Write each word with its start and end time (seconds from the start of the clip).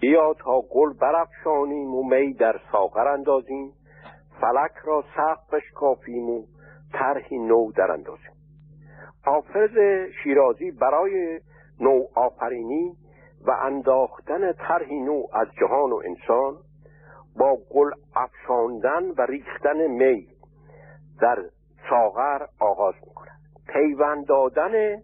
بیا 0.00 0.34
تا 0.34 0.60
گل 0.60 0.92
برافشانیم 0.92 1.94
و 1.94 2.02
می 2.02 2.34
در 2.34 2.60
ساغر 2.72 3.08
اندازیم. 3.08 3.72
فلک 4.40 4.72
را 4.84 5.04
سخت 5.16 5.50
بشکافیم 5.50 6.30
و 6.30 6.44
طرحی 6.92 7.38
نو 7.38 7.72
در 7.72 7.90
اندازیم. 7.92 8.32
حافظ 9.24 9.70
شیرازی 10.22 10.70
برای 10.70 11.40
نو 11.80 12.04
آفرینی 12.14 12.96
و 13.46 13.50
انداختن 13.50 14.52
طرحی 14.52 15.00
نو 15.00 15.22
از 15.32 15.48
جهان 15.60 15.92
و 15.92 16.02
انسان 16.04 16.56
با 17.38 17.58
گل 17.70 17.90
افشاندن 18.16 19.10
و 19.18 19.22
ریختن 19.22 19.86
می 19.86 20.26
در 21.20 21.38
ساغر 21.90 22.46
آغاز 22.60 22.94
می‌کند. 22.94 23.40
پیوند 23.66 24.26
دادن 24.26 24.96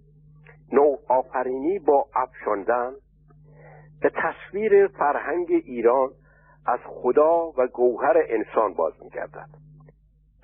نو 0.73 0.97
آفرینی 1.09 1.79
با 1.79 2.05
افشاندن 2.15 2.93
به 4.01 4.11
تصویر 4.11 4.87
فرهنگ 4.87 5.47
ایران 5.51 6.11
از 6.66 6.80
خدا 6.87 7.52
و 7.59 7.66
گوهر 7.66 8.15
انسان 8.29 8.75
باز 8.75 8.93
میگردد. 9.03 9.48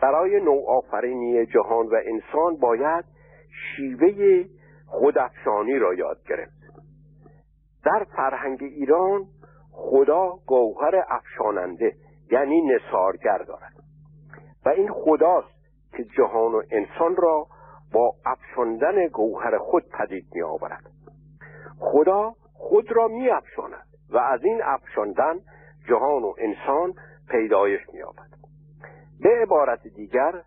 برای 0.02 0.40
نوآفرینی 0.40 1.46
جهان 1.46 1.86
و 1.86 1.94
انسان 2.04 2.56
باید 2.56 3.04
شیوه 3.50 4.44
خودافشانی 4.86 5.78
را 5.78 5.94
یاد 5.94 6.18
گرفت. 6.28 6.62
در 7.84 8.06
فرهنگ 8.16 8.62
ایران 8.62 9.26
خدا 9.72 10.38
گوهر 10.46 11.04
افشاننده 11.08 11.92
یعنی 12.30 12.60
نصارگر 12.60 13.38
دارد. 13.38 13.72
و 14.66 14.68
این 14.68 14.92
خداست 14.92 15.62
که 15.96 16.04
جهان 16.04 16.54
و 16.54 16.62
انسان 16.70 17.16
را 17.16 17.46
با 17.92 18.14
افشاندن 18.26 19.06
گوهر 19.06 19.58
خود 19.58 19.84
پدید 19.88 20.26
می 20.34 20.42
آورد 20.42 20.90
خدا 21.78 22.34
خود 22.68 22.92
را 22.92 23.08
می 23.08 23.30
افشاند 23.30 23.86
و 24.10 24.18
از 24.18 24.44
این 24.44 24.60
افشاندن 24.64 25.34
جهان 25.88 26.22
و 26.22 26.34
انسان 26.38 26.94
پیدایش 27.28 27.80
می 27.92 28.02
آورد 28.02 28.30
به 29.20 29.42
عبارت 29.42 29.82
دیگر 29.82 30.42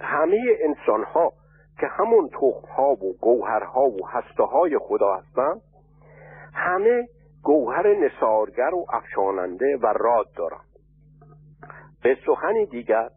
همه 0.00 0.40
انسان 0.60 1.04
ها 1.04 1.32
که 1.80 1.86
همون 1.86 2.28
تخم 2.28 2.72
ها 2.76 2.92
و 2.92 3.16
گوهرها 3.20 3.82
و 3.82 4.08
هسته 4.08 4.42
های 4.42 4.78
خدا 4.78 5.14
هستند 5.14 5.60
همه 6.54 7.08
گوهر 7.42 7.94
نسارگر 7.94 8.74
و 8.74 8.86
افشاننده 8.92 9.76
و 9.82 9.86
راد 9.86 10.26
دارند. 10.36 10.70
به 12.02 12.16
سخنی 12.26 12.66
دیگر 12.66 13.08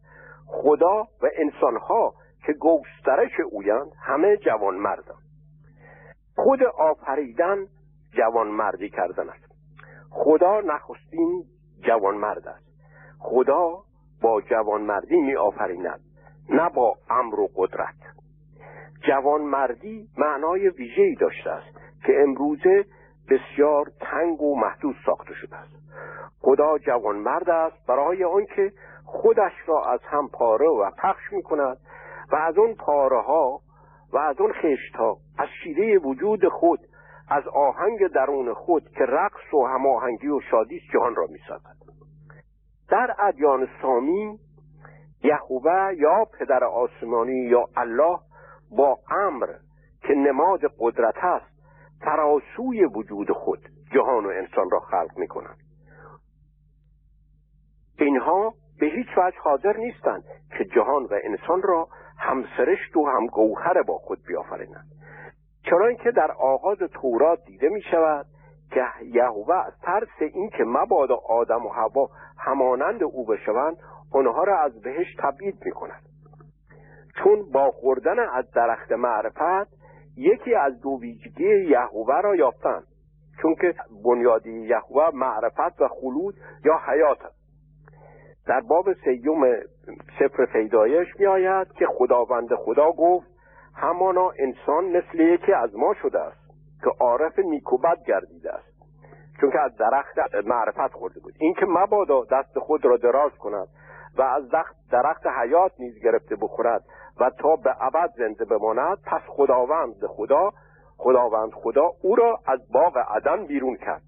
خدا 0.47 1.01
و 1.01 1.29
انسانها 1.35 2.13
که 2.45 2.53
گوسترش 2.53 3.39
اویند 3.51 3.91
همه 4.01 4.37
جوان 4.37 4.75
مردن 4.75 5.15
خود 6.35 6.63
آفریدن 6.63 7.67
جوان 8.17 8.47
مردی 8.47 8.89
کردن 8.89 9.29
است. 9.29 9.53
خدا 10.11 10.61
نخستین 10.61 11.43
جوان 11.81 12.15
مرد 12.15 12.47
است. 12.47 12.65
خدا 13.19 13.83
با 14.21 14.41
جوان 14.41 14.81
مردی 14.81 15.21
می 15.21 15.35
آفریند 15.35 15.99
نه 16.49 16.69
با 16.69 16.95
امر 17.09 17.39
و 17.39 17.49
قدرت. 17.55 17.95
جوان 19.07 19.41
مردی 19.41 20.07
معنای 20.17 20.69
ویژه‌ای 20.69 21.15
داشته 21.15 21.49
است 21.49 21.77
که 22.05 22.13
امروزه 22.23 22.85
بسیار 23.29 23.85
تنگ 23.99 24.41
و 24.41 24.59
محدود 24.59 24.95
ساخته 25.05 25.33
شده 25.33 25.55
است. 25.55 25.75
خدا 26.41 26.77
جوان 26.77 27.15
مرد 27.15 27.49
است 27.49 27.87
برای 27.87 28.23
آنکه 28.23 28.71
خودش 29.05 29.51
را 29.65 29.85
از 29.85 29.99
هم 30.03 30.27
پاره 30.27 30.67
و 30.67 30.91
پخش 30.97 31.21
می 31.31 31.43
کند 31.43 31.77
و 32.31 32.35
از 32.35 32.57
اون 32.57 32.75
پاره 32.75 33.21
ها 33.21 33.59
و 34.13 34.17
از 34.17 34.35
اون 34.39 34.53
خشت 34.53 34.95
ها 34.95 35.17
از 35.37 35.47
شیره 35.63 35.97
وجود 35.97 36.47
خود 36.47 36.79
از 37.33 37.47
آهنگ 37.47 38.07
درون 38.07 38.53
خود 38.53 38.89
که 38.89 39.05
رقص 39.05 39.53
و 39.53 39.65
هماهنگی 39.65 40.27
و 40.27 40.39
شادی 40.51 40.81
جهان 40.93 41.15
را 41.15 41.27
می‌سازد. 41.27 41.75
در 42.89 43.15
ادیان 43.19 43.67
سامی 43.81 44.39
یهوه 45.23 45.93
یا 45.97 46.25
پدر 46.39 46.63
آسمانی 46.63 47.39
یا 47.39 47.65
الله 47.75 48.19
با 48.77 48.97
امر 49.11 49.47
که 50.01 50.13
نماد 50.13 50.61
قدرت 50.79 51.17
است 51.17 51.53
تراسوی 52.01 52.85
وجود 52.85 53.31
خود 53.31 53.59
جهان 53.93 54.25
و 54.25 54.29
انسان 54.29 54.69
را 54.71 54.79
خلق 54.79 55.17
می 55.17 55.27
کنند 55.27 55.57
اینها 57.99 58.53
به 58.79 58.85
هیچ 58.85 59.07
وجه 59.17 59.37
حاضر 59.43 59.77
نیستند 59.77 60.23
که 60.57 60.65
جهان 60.65 61.03
و 61.03 61.19
انسان 61.23 61.61
را 61.61 61.87
همسرشت 62.19 62.97
و 62.97 63.05
هم 63.05 63.25
گوهر 63.25 63.83
با 63.83 63.97
خود 63.97 64.19
بیافرینند. 64.27 64.92
چرا 65.69 65.87
اینکه 65.87 66.11
در 66.11 66.31
آغاز 66.31 66.77
تورات 66.77 67.39
دیده 67.45 67.69
می 67.69 67.81
شود 67.81 68.25
که 68.71 68.83
یهوه 69.05 69.55
از 69.55 69.73
ترس 69.81 70.33
اینکه 70.33 70.63
مبادا 70.63 71.15
آدم 71.15 71.65
و 71.65 71.69
هوا 71.69 72.09
همانند 72.37 73.03
او 73.03 73.25
بشوند 73.25 73.77
آنها 74.11 74.43
را 74.43 74.59
از 74.59 74.81
بهش 74.81 75.15
تبعید 75.19 75.65
می 75.65 75.71
کند 75.71 76.01
چون 77.15 77.51
با 77.51 77.71
خوردن 77.71 78.19
از 78.19 78.51
درخت 78.51 78.91
معرفت 78.91 79.83
یکی 80.17 80.55
از 80.55 80.81
دو 80.81 80.97
ویژگی 81.01 81.65
یهوه 81.69 82.21
را 82.21 82.35
یافتند. 82.35 82.83
چون 83.41 83.55
که 83.55 83.75
بنیادی 84.03 84.51
یهوه 84.51 85.09
معرفت 85.13 85.81
و 85.81 85.87
خلود 85.87 86.35
یا 86.65 86.79
حیات 86.87 87.25
است. 87.25 87.43
در 88.47 88.59
باب 88.59 88.93
سیوم 88.93 89.55
سفر 90.19 90.45
پیدایش 90.45 91.07
می 91.19 91.25
آید 91.25 91.71
که 91.71 91.85
خداوند 91.85 92.55
خدا 92.55 92.91
گفت 92.91 93.32
همانا 93.75 94.31
انسان 94.39 94.85
مثل 94.85 95.19
یکی 95.19 95.53
از 95.53 95.75
ما 95.75 95.93
شده 96.01 96.19
است 96.19 96.43
که 96.83 96.89
عارف 96.99 97.39
نیکوبت 97.39 97.97
گردیده 98.07 98.53
است. 98.53 98.73
چون 99.41 99.51
که 99.51 99.59
از 99.59 99.75
درخت 99.75 100.17
معرفت 100.45 100.93
خورده 100.93 101.19
بود. 101.19 101.33
اینکه 101.39 101.65
مبادا 101.65 102.25
دست 102.31 102.59
خود 102.59 102.85
را 102.85 102.97
دراز 102.97 103.31
کند 103.31 103.67
و 104.17 104.21
از 104.21 104.43
درخت 104.91 105.27
حیات 105.27 105.71
نیز 105.79 106.03
گرفته 106.03 106.35
بخورد 106.35 106.83
و 107.19 107.29
تا 107.29 107.55
به 107.55 107.75
ابد 107.79 108.09
زنده 108.17 108.45
بماند 108.45 108.97
پس 109.05 109.21
خداوند 109.27 110.05
خدا 110.07 110.51
خداوند 110.97 111.51
خدا 111.51 111.89
او 112.01 112.15
را 112.15 112.39
از 112.47 112.59
باغ 112.73 112.97
عدن 112.97 113.45
بیرون 113.45 113.75
کرد 113.75 114.01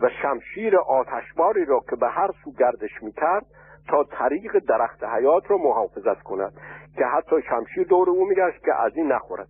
و 0.00 0.08
شمشیر 0.22 0.78
آتشباری 0.78 1.64
را 1.64 1.80
که 1.90 1.96
به 1.96 2.08
هر 2.08 2.30
سو 2.44 2.52
گردش 2.52 3.02
می‌کرد 3.02 3.46
تا 3.88 4.04
طریق 4.04 4.58
درخت 4.68 5.04
حیات 5.04 5.50
را 5.50 5.56
محافظت 5.56 6.22
کند. 6.22 6.52
که 6.96 7.04
حتی 7.04 7.36
شمشیر 7.42 7.86
دور 7.86 8.10
او 8.10 8.24
میگشت 8.24 8.64
که 8.64 8.74
از 8.74 8.96
این 8.96 9.12
نخورد. 9.12 9.48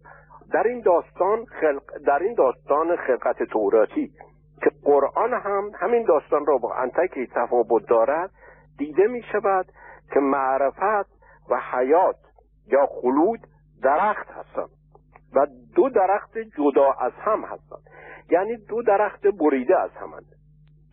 در 0.53 0.63
این 0.63 0.81
داستان 0.81 1.45
خلق 1.45 1.83
در 2.07 2.19
این 2.19 2.35
داستان 2.35 2.97
خلقت 2.97 3.43
توراتی 3.43 4.13
که 4.63 4.71
قرآن 4.85 5.33
هم 5.33 5.71
همین 5.75 6.05
داستان 6.05 6.47
را 6.47 6.59
با 6.59 6.75
انتکی 6.75 7.27
تفاوت 7.27 7.89
دارد 7.89 8.31
دیده 8.79 9.07
می 9.07 9.23
شود 9.33 9.67
که 10.15 10.21
معرفت 10.21 11.11
و 11.51 11.61
حیات 11.73 12.17
یا 12.67 12.87
خلود 12.87 13.41
درخت 13.83 14.29
هستند 14.31 14.71
و 15.35 15.47
دو 15.75 15.89
درخت 15.89 16.39
جدا 16.39 16.93
از 16.93 17.13
هم 17.13 17.45
هستند. 17.45 17.83
یعنی 18.31 18.57
دو 18.57 18.83
درخت 18.83 19.27
بریده 19.27 19.79
از 19.79 19.91
همند. 19.91 20.27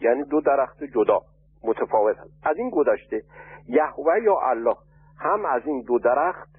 یعنی 0.02 0.24
دو 0.24 0.42
درخت 0.42 0.84
جدا 0.84 1.20
متفاوت 1.64 2.18
هست 2.18 2.34
از 2.44 2.58
این 2.58 2.70
گذشته 2.70 3.22
یهوه 3.68 4.22
یا 4.24 4.40
الله 4.44 4.76
هم 5.20 5.46
از 5.46 5.62
این 5.66 5.82
دو 5.82 6.00
درخت 6.00 6.50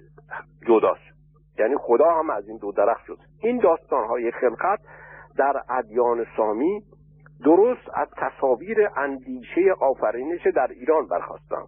جداست. 0.67 1.17
یعنی 1.59 1.75
خدا 1.77 2.11
هم 2.11 2.29
از 2.29 2.47
این 2.47 2.57
دو 2.57 2.71
درخت 2.71 3.05
شد. 3.05 3.17
این 3.41 3.59
داستان 3.59 4.07
های 4.07 4.31
خلقت 4.31 4.79
در 5.37 5.61
ادیان 5.69 6.25
سامی 6.37 6.83
درست 7.45 7.89
از 7.93 8.07
تصاویر 8.17 8.89
اندیشه 8.95 9.73
آفرینش 9.79 10.47
در 10.55 10.67
ایران 10.67 11.07
برخواستند 11.07 11.67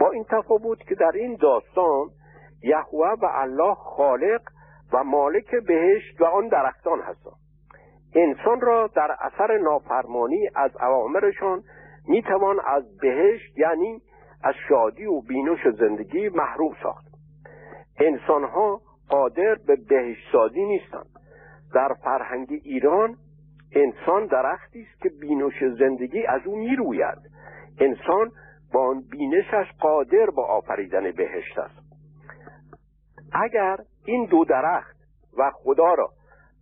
با 0.00 0.10
این 0.10 0.24
تفاوت 0.24 0.78
که 0.78 0.94
در 0.94 1.12
این 1.14 1.36
داستان 1.40 2.08
یهوه 2.62 3.08
و 3.22 3.26
الله 3.32 3.74
خالق 3.74 4.40
و 4.92 5.04
مالک 5.04 5.54
بهشت 5.54 6.20
و 6.20 6.24
آن 6.24 6.48
درختان 6.48 7.00
هستند. 7.00 7.36
انسان 8.14 8.60
را 8.60 8.90
در 8.94 9.16
اثر 9.20 9.58
نافرمانی 9.58 10.48
از 10.54 10.70
اوامرشان 10.80 11.62
می‌توان 12.08 12.60
از 12.66 12.96
بهشت 12.96 13.58
یعنی 13.58 14.02
از 14.44 14.54
شادی 14.68 15.04
و 15.04 15.20
بینش 15.20 15.68
زندگی 15.78 16.28
محروم 16.28 16.76
ساخت. 16.82 17.06
انسانها 17.98 18.80
قادر 19.08 19.54
به 19.66 19.76
بهشت 19.76 20.32
سازی 20.32 20.64
نیستند. 20.64 21.10
در 21.74 21.94
فرهنگ 22.04 22.48
ایران 22.64 23.16
انسان 23.72 24.26
درختی 24.26 24.86
است 24.90 25.02
که 25.02 25.08
بینش 25.20 25.64
زندگی 25.78 26.26
از 26.26 26.40
او 26.46 26.56
می‌روید. 26.56 27.18
انسان 27.78 28.30
با 28.72 28.88
آن 28.88 29.02
بینشش 29.10 29.66
قادر 29.80 30.26
به 30.36 30.42
آفریدن 30.42 31.12
بهشت 31.12 31.58
است. 31.58 31.80
اگر 33.32 33.76
این 34.04 34.24
دو 34.24 34.44
درخت 34.44 34.96
و 35.38 35.50
خدا 35.54 35.94
را 35.94 36.08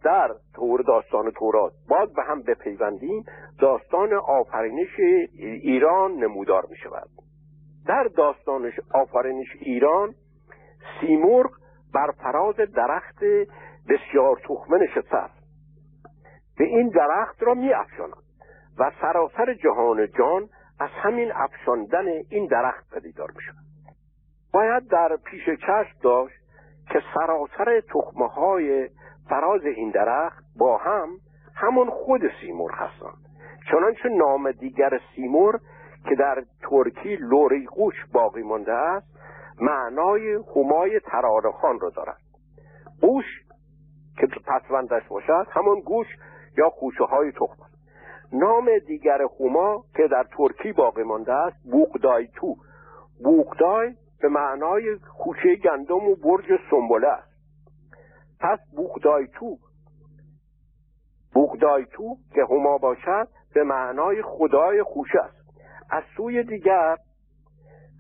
در 0.05 0.29
تور 0.55 0.83
داستان 0.83 1.31
تورات 1.31 1.73
باز 1.89 2.13
به 2.13 2.23
هم 2.23 2.43
بپیوندیم 2.43 3.25
داستان 3.61 4.15
آفرینش 4.15 4.99
ایران 5.63 6.13
نمودار 6.13 6.67
می 6.71 6.77
شود 6.77 7.09
در 7.89 8.05
داستان 8.17 8.73
آفرینش 8.95 9.47
ایران 9.61 10.15
سیمرغ 11.01 11.51
بر 11.95 12.11
فراز 12.11 12.57
درخت 12.57 13.25
بسیار 13.89 14.41
تخمه 14.45 14.79
نشسته 14.79 15.17
است. 15.17 15.39
به 16.59 16.65
این 16.65 16.89
درخت 16.89 17.43
را 17.43 17.55
می 17.55 17.73
افشاند 17.73 18.13
و 18.79 18.93
سراسر 19.01 19.55
جهان 19.55 20.09
جان 20.19 20.49
از 20.81 20.91
همین 21.03 21.33
افشاندن 21.33 22.07
این 22.31 22.47
درخت 22.47 22.95
پدیدار 22.95 23.31
می 23.37 23.43
شود 23.43 23.65
باید 24.53 24.89
در 24.89 25.17
پیش 25.25 25.45
چشم 25.45 25.99
داشت 26.03 26.39
که 26.91 27.03
سراسر 27.15 27.81
تخمه 27.81 28.29
های 28.29 28.89
فراز 29.29 29.65
این 29.65 29.91
درخت 29.91 30.45
با 30.59 30.77
هم 30.77 31.09
همون 31.55 31.91
خود 31.91 32.21
سیمور 32.41 32.73
هستند. 32.73 33.29
چنانچه 33.71 34.09
نام 34.09 34.53
دیگر 34.53 35.01
سیمور 35.15 35.61
که 36.09 36.15
در 36.15 36.45
ترکی 36.71 37.17
لوری 37.17 37.67
قوش 37.67 37.95
باقی 38.13 38.43
مانده 38.43 38.73
است 38.73 39.07
معنای 39.61 40.39
همای 40.57 41.01
ترارخان 41.01 41.81
رو 41.81 41.91
دارد. 41.91 42.19
قوش 43.01 43.25
که 44.19 44.27
پسوندش 44.27 45.09
باشد 45.09 45.47
همون 45.51 45.81
گوش 45.81 46.07
یا 46.59 46.71
خوشه 46.71 47.05
های 47.05 47.33
تخم 47.33 47.63
است 47.63 47.79
نام 48.33 48.79
دیگر 48.87 49.19
هما 49.41 49.85
که 49.97 50.09
در 50.11 50.27
ترکی 50.37 50.73
باقی 50.73 51.03
مانده 51.03 51.33
است 51.33 51.57
بوقدای 51.71 52.29
تو. 52.35 52.57
بوقدای 53.25 53.95
به 54.21 54.29
معنای 54.29 54.97
خوشه 54.97 55.57
گندم 55.57 56.09
و 56.09 56.17
برج 56.17 56.61
سنبله 56.71 57.09
است. 57.09 57.29
پس 58.41 58.59
بوقدای 58.77 59.27
تو 59.27 59.57
بوقدای 61.35 61.87
تو 61.93 62.17
که 62.35 62.45
هما 62.51 62.79
باشد 62.79 63.29
به 63.55 63.65
معنای 63.65 64.23
خدای 64.23 64.83
خوشه 64.83 65.19
است. 65.19 65.38
از 65.91 66.03
سوی 66.17 66.43
دیگر 66.43 66.97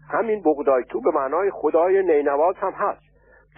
همین 0.08 0.42
بغدای 0.42 0.84
تو 0.84 1.00
به 1.00 1.10
معنای 1.10 1.50
خدای 1.50 2.02
نینواز 2.02 2.54
هم 2.56 2.72
هست. 2.72 3.02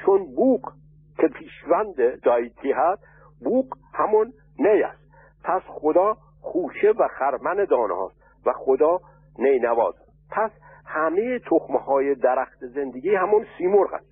چون 0.04 0.34
بوق 0.36 0.72
که 1.18 1.28
پیشوند 1.28 2.20
دایتی 2.22 2.72
هست 2.72 3.02
بوق 3.44 3.66
همون 3.94 4.32
نی 4.58 4.82
است. 4.82 5.00
پس 5.44 5.62
خدا 5.66 6.16
خوشه 6.40 6.90
و 6.98 7.08
خرمن 7.18 7.64
دانه 7.64 7.94
هاست 7.94 8.16
و 8.46 8.52
خدا 8.52 8.98
نینواز 9.38 9.94
پس 10.30 10.50
همه 10.86 11.38
تخمه 11.38 11.78
های 11.78 12.14
درخت 12.14 12.66
زندگی 12.66 13.14
همون 13.14 13.46
سیمرغ 13.58 13.94
است. 13.94 14.10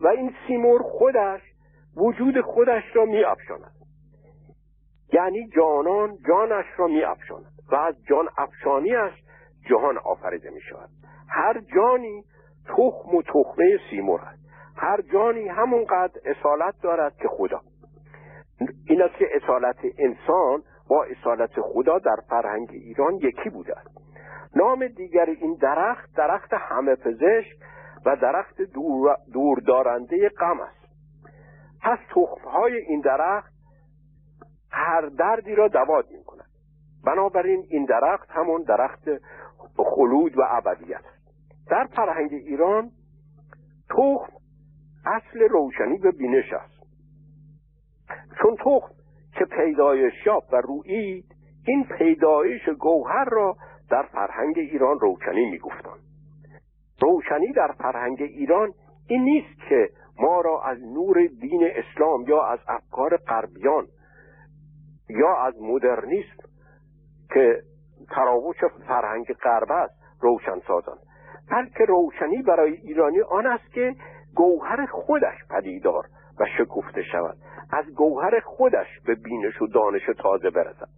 و 0.00 0.08
این 0.08 0.34
سیمرغ 0.46 0.82
خودش 0.82 1.40
وجود 1.96 2.40
خودش 2.40 2.82
را 2.94 3.04
می 3.04 3.24
افشاند. 3.24 3.72
یعنی 5.12 5.48
جانان 5.56 6.18
جانش 6.28 6.66
را 6.76 6.86
می 6.86 7.02
افشاند. 7.02 7.46
و 7.72 7.74
از 7.74 7.94
جان 8.08 8.28
افشانیش 8.38 9.12
جهان 9.68 9.98
آفریده 9.98 10.50
می 10.50 10.60
شود 10.60 10.88
هر 11.28 11.60
جانی 11.74 12.24
تخم 12.66 13.14
و 13.14 13.22
تخمه 13.22 13.78
سیمرغ 13.90 14.20
است. 14.20 14.40
هر 14.76 15.00
جانی 15.12 15.48
همونقدر 15.48 16.20
اصالت 16.24 16.74
دارد 16.82 17.16
که 17.16 17.28
خدا. 17.28 17.60
این 18.86 19.02
است 19.02 19.14
که 19.18 19.26
اصالت 19.34 19.76
انسان 19.98 20.62
با 20.88 21.04
اصالت 21.04 21.60
خدا 21.60 21.98
در 21.98 22.16
فرهنگ 22.28 22.68
ایران 22.70 23.14
یکی 23.14 23.50
بوده 23.50 23.78
است. 23.78 24.00
نام 24.56 24.86
دیگر 24.86 25.26
این 25.26 25.58
درخت 25.60 26.16
درخت 26.16 26.52
همه 26.52 26.94
پزشک 26.94 27.56
و 28.06 28.16
درخت 28.16 28.62
دور 28.62 29.16
دوردارنده 29.32 30.28
غم 30.28 30.60
است. 30.60 30.80
پس 31.82 31.98
تخمهای 32.10 32.76
این 32.76 33.00
درخت 33.00 33.52
هر 34.72 35.06
دردی 35.06 35.54
را 35.54 35.68
دواد 35.68 36.10
می 36.10 36.24
کند 36.24 36.50
بنابراین 37.04 37.66
این 37.68 37.84
درخت 37.84 38.30
همون 38.30 38.62
درخت 38.62 39.08
خلود 39.84 40.38
و 40.38 40.42
ابدیت. 40.50 41.04
در 41.70 41.88
فرهنگ 41.96 42.32
ایران 42.32 42.90
تخم 43.90 44.32
اصل 45.06 45.40
روشنی 45.50 45.98
و 45.98 46.12
بینش 46.12 46.52
است. 46.52 46.80
چون 48.42 48.56
تخم 48.56 48.94
که 49.32 49.44
پیدایش 49.44 50.26
یافت 50.26 50.52
و 50.52 50.56
رویید 50.56 51.24
این 51.66 51.84
پیدایش 51.98 52.68
گوهر 52.68 53.24
را 53.24 53.56
در 53.90 54.02
فرهنگ 54.02 54.58
ایران 54.58 55.00
روشنی 55.00 55.50
می‌گفتند. 55.50 56.00
روشنی 57.00 57.52
در 57.52 57.72
فرهنگ 57.78 58.22
ایران 58.22 58.72
این 59.08 59.22
نیست 59.22 59.60
که 59.68 59.90
ما 60.18 60.40
را 60.40 60.62
از 60.62 60.78
نور 60.82 61.26
دین 61.40 61.70
اسلام 61.74 62.24
یا 62.28 62.42
از 62.42 62.58
افکار 62.68 63.16
غربیان 63.16 63.86
یا 65.08 65.36
از 65.36 65.54
مدرنیسم 65.62 66.42
که 67.34 67.62
تراوش 68.10 68.56
فرهنگ 68.88 69.32
غرب 69.32 69.72
است 69.72 69.94
روشن 70.20 70.60
سازند 70.68 70.98
بلکه 71.50 71.84
روشنی 71.84 72.42
برای 72.42 72.72
ایرانی 72.72 73.20
آن 73.20 73.46
است 73.46 73.72
که 73.72 73.94
گوهر 74.34 74.86
خودش 74.86 75.34
پدیدار 75.50 76.04
و 76.40 76.46
شکفته 76.58 77.02
شود. 77.02 77.36
از 77.72 77.84
گوهر 77.94 78.40
خودش 78.40 78.86
به 79.06 79.14
بینش 79.14 79.62
و 79.62 79.66
دانش 79.66 80.02
تازه 80.18 80.50
برسد. 80.50 80.88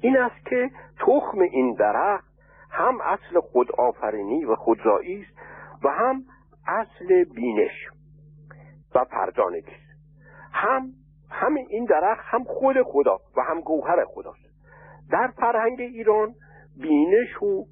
این 0.00 0.18
است 0.18 0.46
که 0.46 0.70
تخم 1.00 1.38
این 1.38 1.74
درخت 1.74 2.32
هم 2.70 3.00
اصل 3.00 3.40
خودآفرینی 3.40 4.44
و 4.44 4.56
خودزایی 4.56 5.22
است 5.22 5.38
و 5.84 5.88
هم 5.88 6.22
اصل 6.66 7.24
بینش 7.24 7.88
و 8.94 9.04
پردانگی 9.04 9.76
هم 10.52 10.88
همین 11.30 11.66
این 11.68 11.84
درخت 11.84 12.24
هم 12.24 12.44
خود 12.44 12.82
خدا 12.82 13.18
و 13.36 13.42
هم 13.42 13.60
گوهر 13.60 14.04
خداست. 14.04 14.52
در 15.10 15.32
فرهنگ 15.36 15.80
ایران 15.80 16.34
بینش 16.76 17.42
و 17.42 17.64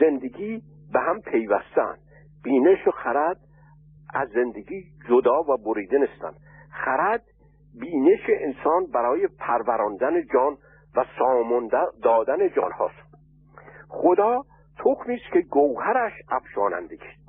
زندگی 0.00 0.62
به 0.92 1.00
هم 1.00 1.20
پیوستن. 1.20 1.96
بینش 2.44 2.86
و 2.86 2.90
خرد 2.90 3.36
از 4.14 4.28
زندگی 4.28 4.84
جدا 5.08 5.40
و 5.42 5.56
بریده 5.56 5.98
نیستند 5.98 6.36
خرد 6.70 7.22
بینش 7.80 8.20
انسان 8.28 8.86
برای 8.94 9.28
پروراندن 9.38 10.26
جان 10.32 10.56
و 10.96 11.04
سامان 11.18 11.70
دادن 12.02 12.48
جان 12.56 12.72
هاست. 12.72 13.06
خدا 13.88 14.42
تخمی 14.78 15.14
است 15.14 15.32
که 15.32 15.40
گوهرش 15.40 16.12
افشانندگی 16.28 17.04
است 17.04 17.26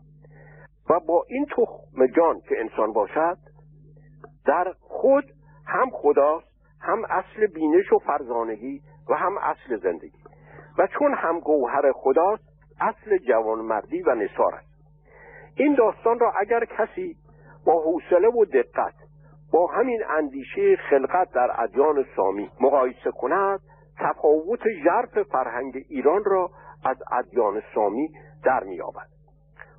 و 0.90 1.00
با 1.00 1.26
این 1.28 1.46
تخم 1.46 2.08
جان 2.08 2.40
که 2.40 2.56
انسان 2.60 2.94
باشد 2.94 3.38
در 4.46 4.74
خود 4.80 5.26
هم 5.68 5.90
خداست 5.90 6.48
هم 6.82 7.06
اصل 7.10 7.48
بینش 7.48 7.94
و 7.94 8.00
فرزانگی 8.00 8.82
و 9.10 9.14
هم 9.14 9.38
اصل 9.38 9.78
زندگی. 9.84 10.17
و 10.78 10.88
چون 10.88 11.14
هم 11.14 11.40
گوهر 11.40 11.92
خداست 11.92 12.44
اصل 12.82 13.18
جوانمردی 13.18 14.02
و 14.02 14.16
نصار 14.16 14.56
است. 14.56 14.68
این 15.56 15.76
داستان 15.76 16.20
را 16.20 16.34
اگر 16.42 16.66
کسی 16.66 17.18
با 17.66 17.82
حوصله 17.82 18.28
و 18.28 18.46
دقت 18.46 18.94
با 19.54 19.68
همین 19.68 20.04
اندیشه 20.18 20.76
خلقت 20.90 21.32
در 21.34 21.62
ادیان 21.64 22.06
سامی 22.16 22.52
مقایسه 22.62 23.12
کند 23.12 23.60
تفاوت 24.00 24.60
ژرف 24.84 25.22
فرهنگ 25.24 25.86
ایران 25.90 26.24
را 26.26 26.50
از 26.86 26.98
ادیان 27.12 27.62
سامی 27.76 28.10
در 28.44 28.64
مییابد. 28.64 29.08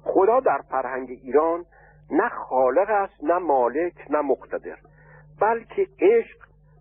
خدا 0.02 0.40
در 0.40 0.58
فرهنگ 0.70 1.10
ایران 1.10 1.64
نه 2.10 2.28
خالق 2.28 2.90
است 2.90 3.24
نه 3.24 3.38
مالک 3.38 3.94
نه 4.10 4.20
مقتدر 4.20 4.76
بلکه 5.40 5.86
عشق 6.00 6.38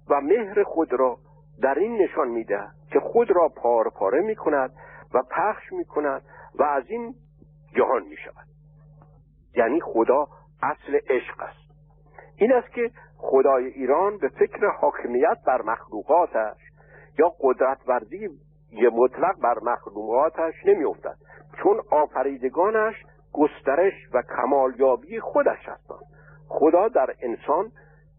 و 0.10 0.22
مهر 0.22 0.64
خود 0.64 0.94
را 0.94 1.18
در 1.62 1.80
این 1.80 2.02
نشان 2.02 2.28
میده 2.28 2.77
که 2.92 3.00
خود 3.00 3.32
را 3.32 3.50
پار 3.50 3.90
پاره 3.90 4.22
می 4.22 4.36
کند 4.36 4.74
و 5.14 5.24
پخش 5.32 5.72
می 5.72 5.86
کند 5.86 6.22
و 6.56 6.64
از 6.64 6.84
این 6.88 7.16
جهان 7.76 8.04
می 8.04 8.18
شود 8.18 8.48
یعنی 9.56 9.82
خدا 9.82 10.28
اصل 10.64 11.00
عشق 11.10 11.42
است. 11.42 11.68
این 12.38 12.54
است 12.54 12.74
که 12.74 12.92
خدای 13.18 13.66
ایران 13.66 14.18
به 14.18 14.28
فکر 14.28 14.68
حاکمیت 14.68 15.38
بر 15.46 15.62
مخلوقاتش 15.62 16.58
یا 17.20 17.34
قدرت 17.42 17.78
ورزی 17.88 18.30
مطلق 18.94 19.40
بر 19.40 19.60
مخلوقاتش 19.62 20.54
نمیافتد. 20.66 21.16
چون 21.64 21.82
آفریدگانش 21.92 22.96
گسترش 23.34 23.94
و 24.14 24.22
کمالیابی 24.22 25.20
خودش 25.20 25.70
هستند. 25.70 26.04
خدا 26.48 26.88
در 26.88 27.16
انسان 27.22 27.72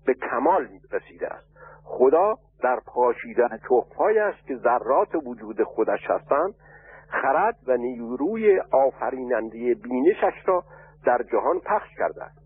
به 0.07 0.15
کمال 0.15 0.69
رسیده 0.93 1.27
است. 1.27 1.47
خدا 1.85 2.35
در 2.63 2.81
پاشیدن 2.87 3.49
تخمهایش 3.69 4.35
که 4.47 4.57
ذرات 4.57 5.15
وجود 5.27 5.63
خودش 5.63 6.11
هستند 6.11 6.55
خرد 7.09 7.57
و 7.67 7.77
نیروی 7.77 8.61
آفریننده 8.73 9.75
بینشش 9.75 10.35
را 10.47 10.65
در 11.05 11.19
جهان 11.33 11.61
پخش 11.61 11.89
کرده 11.99 12.25
است 12.25 12.39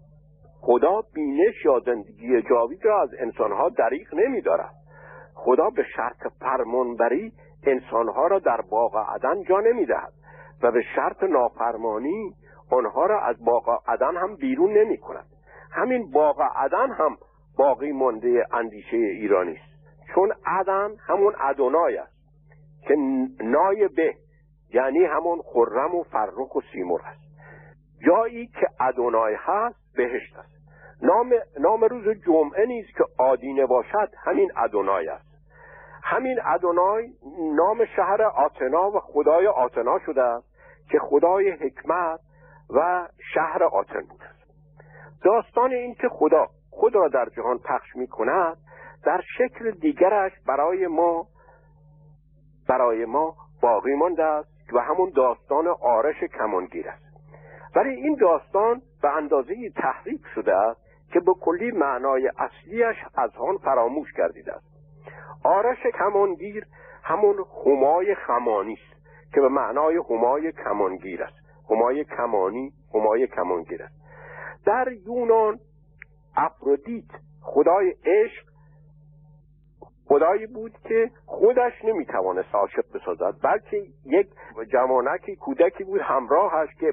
خدا 0.60 1.00
بینش 1.14 1.64
یا 1.64 1.80
زندگی 1.86 2.42
جاوید 2.42 2.84
را 2.84 3.02
از 3.02 3.10
انسانها 3.18 3.68
دریغ 3.68 4.14
نمی 4.14 4.40
دارد 4.40 4.74
خدا 5.34 5.70
به 5.70 5.84
شرط 5.96 6.32
فرمانبری 6.40 7.32
انسانها 7.66 8.26
را 8.26 8.38
در 8.38 8.60
باغ 8.70 8.96
عدن 8.96 9.42
جا 9.42 9.60
نمی 9.60 9.86
دهد 9.86 10.12
و 10.62 10.70
به 10.72 10.82
شرط 10.96 11.22
نافرمانی 11.22 12.34
آنها 12.70 13.06
را 13.06 13.20
از 13.20 13.44
باغ 13.44 13.82
عدن 13.86 14.16
هم 14.16 14.36
بیرون 14.36 14.78
نمی 14.78 14.98
کند 14.98 15.26
همین 15.72 16.10
باغ 16.10 16.42
عدن 16.56 16.90
هم 16.90 17.16
باقی 17.58 17.92
مانده 17.92 18.46
اندیشه 18.52 18.96
ایرانی 18.96 19.52
است. 19.52 19.71
چون 20.14 20.32
عدن 20.46 20.96
همون 21.06 21.34
ادونای 21.40 21.96
است 21.96 22.12
که 22.88 22.96
نای 23.40 23.88
به 23.88 24.14
یعنی 24.74 25.04
همون 25.04 25.42
خرم 25.42 25.94
و 25.94 26.02
فرخ 26.02 26.54
و 26.54 26.60
سیمور 26.72 27.00
است. 27.04 27.22
جایی 28.06 28.46
که 28.46 28.66
ادونای 28.80 29.36
هست 29.38 29.96
بهشت 29.96 30.36
است. 30.36 30.52
نام, 31.02 31.32
نام 31.60 31.84
روز 31.84 32.08
جمعه 32.26 32.66
نیست 32.66 32.96
که 32.96 33.04
آدینه 33.18 33.66
باشد 33.66 34.08
همین 34.24 34.52
ادونای 34.56 35.08
است. 35.08 35.32
همین 36.02 36.38
ادونای 36.44 37.08
نام 37.56 37.84
شهر 37.96 38.22
آتنا 38.22 38.90
و 38.90 39.00
خدای 39.00 39.46
آتنا 39.46 39.98
شده 40.06 40.22
است 40.22 40.46
که 40.90 40.98
خدای 40.98 41.50
حکمت 41.50 42.20
و 42.70 43.08
شهر 43.34 43.64
آتن 43.64 44.00
بوده 44.00 44.24
است. 44.24 44.42
داستان 45.24 45.72
این 45.72 45.94
که 45.94 46.08
خدا 46.08 46.46
خود 46.70 46.94
را 46.94 47.08
در 47.08 47.28
جهان 47.36 47.58
پخش 47.58 47.96
می 47.96 48.06
کند 48.06 48.56
در 49.04 49.20
شکل 49.38 49.70
دیگرش 49.70 50.32
برای 50.46 50.86
ما 50.86 51.26
برای 52.68 53.04
ما 53.04 53.36
باقی 53.62 53.94
مانده 53.94 54.24
است 54.24 54.72
و 54.72 54.78
همون 54.78 55.12
داستان 55.16 55.66
آرش 55.80 56.24
کمانگیر 56.38 56.88
است. 56.88 57.02
ولی 57.76 57.90
این 57.90 58.16
داستان 58.20 58.82
به 59.02 59.16
اندازه 59.16 59.70
تحریک 59.70 60.20
شده 60.34 60.56
است 60.56 60.80
که 61.12 61.20
به 61.20 61.34
کلی 61.34 61.70
معنای 61.70 62.30
اصلیش 62.38 62.96
از 63.14 63.30
آن 63.36 63.56
فراموش 63.56 64.12
گردیده 64.12 64.52
است. 64.52 64.66
آرش 65.44 65.86
کمانگیر 65.98 66.66
همون 67.02 67.44
همای 67.66 68.14
خمانی 68.14 68.72
است 68.72 69.02
که 69.34 69.40
به 69.40 69.48
معنای 69.48 69.96
همای 70.10 70.52
کمانگیر 70.52 71.22
است. 71.22 71.36
همای 71.70 72.04
کمانی 72.04 72.72
همای 72.94 73.26
کمانگیر 73.26 73.82
است. 73.82 73.94
در 74.66 74.92
یونان 74.92 75.58
افرودیت 76.36 77.10
خدای 77.42 77.94
عشق 78.04 78.51
خدایی 80.12 80.46
بود 80.46 80.72
که 80.88 81.10
خودش 81.26 81.72
نمی‌توانست 81.84 82.54
عاشق 82.54 82.84
بسازد 82.94 83.34
بلکه 83.42 83.76
یک 84.04 84.28
جوانکی 84.72 85.36
کودکی 85.36 85.84
بود 85.84 86.00
همراهش 86.00 86.68
که 86.80 86.92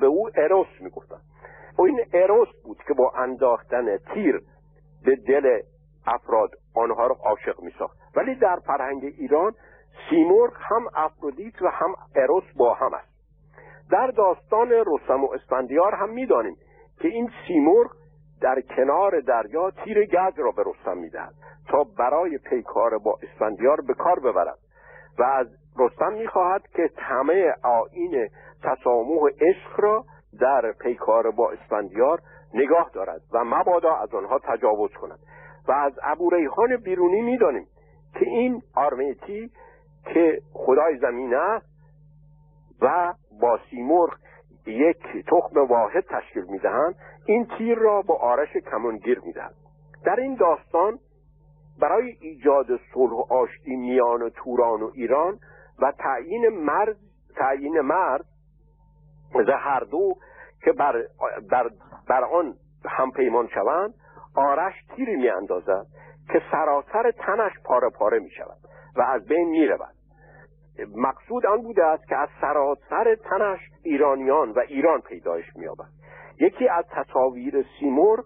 به 0.00 0.06
او 0.06 0.30
اروس 0.36 0.66
می‌گفتن 0.80 1.16
و 1.78 1.82
این 1.82 2.00
اروس 2.14 2.48
بود 2.64 2.76
که 2.88 2.94
با 2.94 3.12
انداختن 3.16 3.96
تیر 3.96 4.40
به 5.04 5.16
دل 5.16 5.60
افراد 6.06 6.50
آنها 6.74 7.06
را 7.06 7.16
عاشق 7.24 7.60
میساخت. 7.60 7.98
ولی 8.16 8.34
در 8.34 8.58
فرهنگ 8.66 9.04
ایران 9.04 9.54
سیمرغ 10.10 10.52
هم 10.56 10.86
افرودیت 10.94 11.62
و 11.62 11.68
هم 11.68 11.94
اروس 12.16 12.44
با 12.56 12.74
هم 12.74 12.94
است. 12.94 13.12
در 13.90 14.06
داستان 14.06 14.70
رستم 14.86 15.24
و 15.24 15.32
اسفندیار 15.32 15.94
هم 15.94 16.10
می‌دانیم 16.10 16.56
که 17.00 17.08
این 17.08 17.30
سیمرغ 17.46 17.90
در 18.42 18.60
کنار 18.76 19.20
دریا 19.20 19.70
تیر 19.70 20.06
گز 20.06 20.38
را 20.38 20.50
به 20.50 20.62
رستم 20.66 20.98
می‌دهد 20.98 21.34
تا 21.68 21.84
برای 21.98 22.38
پیکار 22.38 22.98
با 22.98 23.18
اسفندیار 23.22 23.80
به 23.80 23.94
کار 23.94 24.20
ببرد 24.20 24.58
و 25.18 25.22
از 25.22 25.46
رستم 25.78 26.12
می‌خواهد 26.12 26.62
که 26.68 26.90
همه 26.98 27.54
آین 27.62 28.28
تسامح 28.62 29.30
عشق 29.40 29.80
را 29.80 30.04
در 30.40 30.72
پیکار 30.72 31.30
با 31.30 31.50
اسفندیار 31.50 32.20
نگاه 32.54 32.90
دارد 32.94 33.20
و 33.32 33.44
مبادا 33.44 33.94
از 33.96 34.14
آنها 34.14 34.38
تجاوز 34.38 34.92
کند. 34.92 35.18
و 35.68 35.72
از 35.72 35.92
ابوریحان 36.02 36.76
بیرونی 36.76 37.20
می‌دانیم 37.20 37.66
که 38.14 38.26
این 38.26 38.62
آرمیتی 38.74 39.50
که 40.04 40.38
خدای 40.52 40.98
زمین 40.98 41.34
است 41.34 41.66
و 42.82 43.14
با 43.40 43.58
سیمرغ 43.70 44.10
یک 44.66 44.98
تخم 45.26 45.60
واحد 45.60 46.04
تشکیل 46.10 46.44
می‌دهند. 46.44 46.94
این 47.26 47.46
تیر 47.58 47.78
را 47.78 48.02
با 48.02 48.14
آرش 48.14 48.56
کمونگیر 48.56 49.20
می‌دهند. 49.24 49.54
در 50.04 50.16
این 50.16 50.34
داستان 50.34 50.98
برای 51.80 52.16
ایجاد 52.20 52.66
صلح 52.94 53.12
و 53.12 53.24
آشتی 53.30 53.76
میان 53.76 54.30
توران 54.30 54.82
و 54.82 54.90
ایران 54.94 55.38
و 55.82 55.92
تعیین 55.98 56.48
مرز 56.48 56.96
تعیین 57.36 57.80
مرز 57.80 58.24
هر 59.48 59.80
دو 59.80 60.14
که 60.64 60.72
بر, 60.72 61.02
بر, 61.50 61.70
بر 62.08 62.24
آن 62.24 62.54
هم 62.84 63.10
پیمان 63.10 63.48
شوند 63.48 63.94
آرش 64.36 64.74
تیری 64.96 65.16
می 65.16 65.28
اندازد 65.28 65.86
که 66.32 66.42
سراسر 66.52 67.10
تنش 67.10 67.52
پاره 67.64 67.90
پاره 67.90 68.18
می 68.18 68.30
شود 68.30 68.58
و 68.96 69.02
از 69.02 69.26
بین 69.26 69.48
می 69.48 69.66
رود 69.66 69.94
مقصود 70.94 71.46
آن 71.46 71.62
بوده 71.62 71.84
است 71.84 72.08
که 72.08 72.16
از 72.16 72.28
سراسر 72.40 73.14
تنش 73.14 73.60
ایرانیان 73.82 74.50
و 74.50 74.58
ایران 74.68 75.00
پیدایش 75.00 75.56
می 75.56 75.64
یابد 75.64 75.88
یکی 76.40 76.68
از 76.68 76.84
تصاویر 76.90 77.66
سیمرغ 77.78 78.24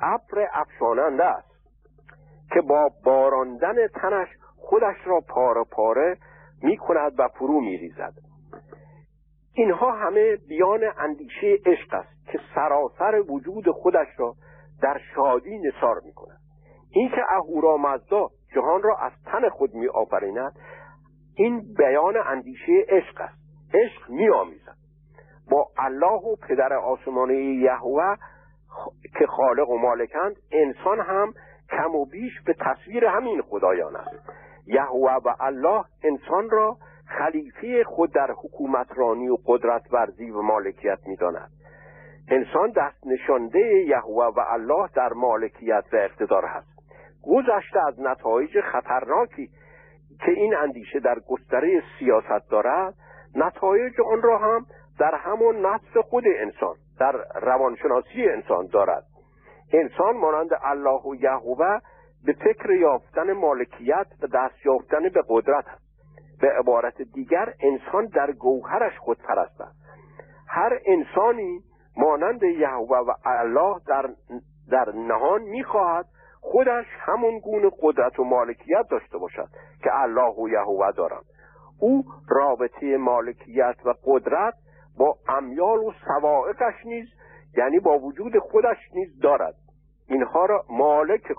ابر 0.00 0.48
افشاننده 0.52 1.24
است 1.24 1.56
که 2.52 2.60
با 2.60 2.90
باراندن 3.04 3.86
تنش 3.86 4.28
خودش 4.56 4.96
را 5.04 5.20
پاره 5.20 5.64
پاره 5.70 6.16
می 6.62 6.76
کند 6.76 7.12
و 7.18 7.28
فرو 7.28 7.60
می 7.60 7.76
ریزد 7.76 8.12
اینها 9.54 9.92
همه 9.92 10.36
بیان 10.48 10.80
اندیشه 10.98 11.58
عشق 11.66 11.94
است 11.94 12.26
که 12.32 12.40
سراسر 12.54 13.22
وجود 13.28 13.70
خودش 13.70 14.08
را 14.16 14.34
در 14.82 15.00
شادی 15.14 15.58
نثار 15.58 16.00
می 16.04 16.12
کند 16.12 16.38
اینکه 16.90 17.22
اهورامزدا 17.36 18.28
جهان 18.54 18.82
را 18.82 18.96
از 18.96 19.12
تن 19.24 19.48
خود 19.48 19.74
می 19.74 19.88
آفریند 19.88 20.52
این 21.36 21.74
بیان 21.78 22.16
اندیشه 22.26 22.84
عشق 22.88 23.20
است. 23.20 23.38
عشق 23.74 24.10
می 24.10 24.28
آمیزد 24.28 24.76
با 25.50 25.68
الله 25.78 26.22
و 26.22 26.36
پدر 26.48 26.72
آسمانی 26.72 27.34
یهوه 27.34 28.16
که 29.18 29.26
خالق 29.26 29.70
و 29.70 29.78
مالکند 29.78 30.36
انسان 30.52 31.00
هم 31.00 31.32
کم 31.70 31.94
و 31.94 32.04
بیش 32.04 32.32
به 32.46 32.54
تصویر 32.60 33.04
همین 33.04 33.42
خدایان 33.42 33.96
است. 33.96 34.30
یهوه 34.66 35.12
و 35.12 35.34
الله 35.40 35.84
انسان 36.04 36.50
را 36.50 36.76
خلیفه 37.18 37.84
خود 37.84 38.12
در 38.12 38.30
حکومترانی 38.30 39.28
و 39.28 39.36
قدرت 39.46 39.82
ورزی 39.92 40.30
و 40.30 40.42
مالکیت 40.42 40.98
می‌داند. 41.06 41.50
انسان 42.28 42.70
دست 42.76 43.06
نشانده 43.06 43.84
یهوه 43.86 44.26
و 44.26 44.40
الله 44.48 44.88
در 44.94 45.12
مالکیت 45.12 45.84
و 45.92 45.96
اقتدار 45.96 46.44
هست. 46.44 46.76
گذشته 47.22 47.80
از 47.86 48.00
نتایج 48.00 48.60
خطرناکی 48.60 49.50
که 50.24 50.30
این 50.30 50.56
اندیشه 50.56 51.00
در 51.00 51.16
گستره 51.28 51.82
سیاست 51.98 52.50
دارد 52.50 52.94
نتایج 53.34 54.00
آن 54.00 54.22
را 54.22 54.38
هم 54.38 54.66
در 54.98 55.14
همون 55.14 55.66
نفس 55.66 55.96
خود 56.10 56.24
انسان 56.26 56.74
در 56.98 57.12
روانشناسی 57.42 58.28
انسان 58.28 58.66
دارد. 58.66 59.04
انسان 59.72 60.16
مانند 60.16 60.50
الله 60.62 61.00
و 61.00 61.14
یهوه 61.14 61.78
به 62.24 62.32
فکر 62.32 62.70
یافتن 62.70 63.32
مالکیت 63.32 64.06
و 64.22 64.26
دست 64.26 64.66
یافتن 64.66 65.02
به 65.02 65.22
قدرت 65.28 65.64
است. 65.68 65.86
به 66.40 66.50
عبارت 66.58 67.02
دیگر 67.02 67.54
انسان 67.60 68.06
در 68.06 68.32
گوهرش 68.32 68.98
خود 68.98 69.18
پرست 69.18 69.60
است. 69.60 69.86
هر 70.48 70.78
انسانی 70.86 71.60
مانند 71.96 72.42
یهوه 72.42 72.98
و 72.98 73.12
الله 73.24 73.80
در, 73.86 74.10
در 74.70 74.92
نهان 74.94 75.42
می‌خواهد 75.42 76.06
خودش 76.52 76.86
همون 76.98 77.38
گونه 77.38 77.70
قدرت 77.82 78.18
و 78.18 78.24
مالکیت 78.24 78.86
داشته 78.90 79.18
باشد 79.18 79.48
که 79.82 79.90
الله 79.92 80.34
و 80.34 80.48
یهوه 80.48 80.92
دارند 80.92 81.24
او 81.80 82.04
رابطه 82.28 82.96
مالکیت 82.96 83.76
و 83.84 83.94
قدرت 84.04 84.54
با 84.98 85.16
امیال 85.28 85.78
و 85.78 85.92
سوائقش 86.06 86.74
نیز 86.84 87.06
یعنی 87.56 87.78
با 87.78 87.98
وجود 87.98 88.38
خودش 88.38 88.76
نیز 88.94 89.20
دارد. 89.20 89.54
اینها 90.08 90.46
را 90.46 90.64
مالک 90.70 91.32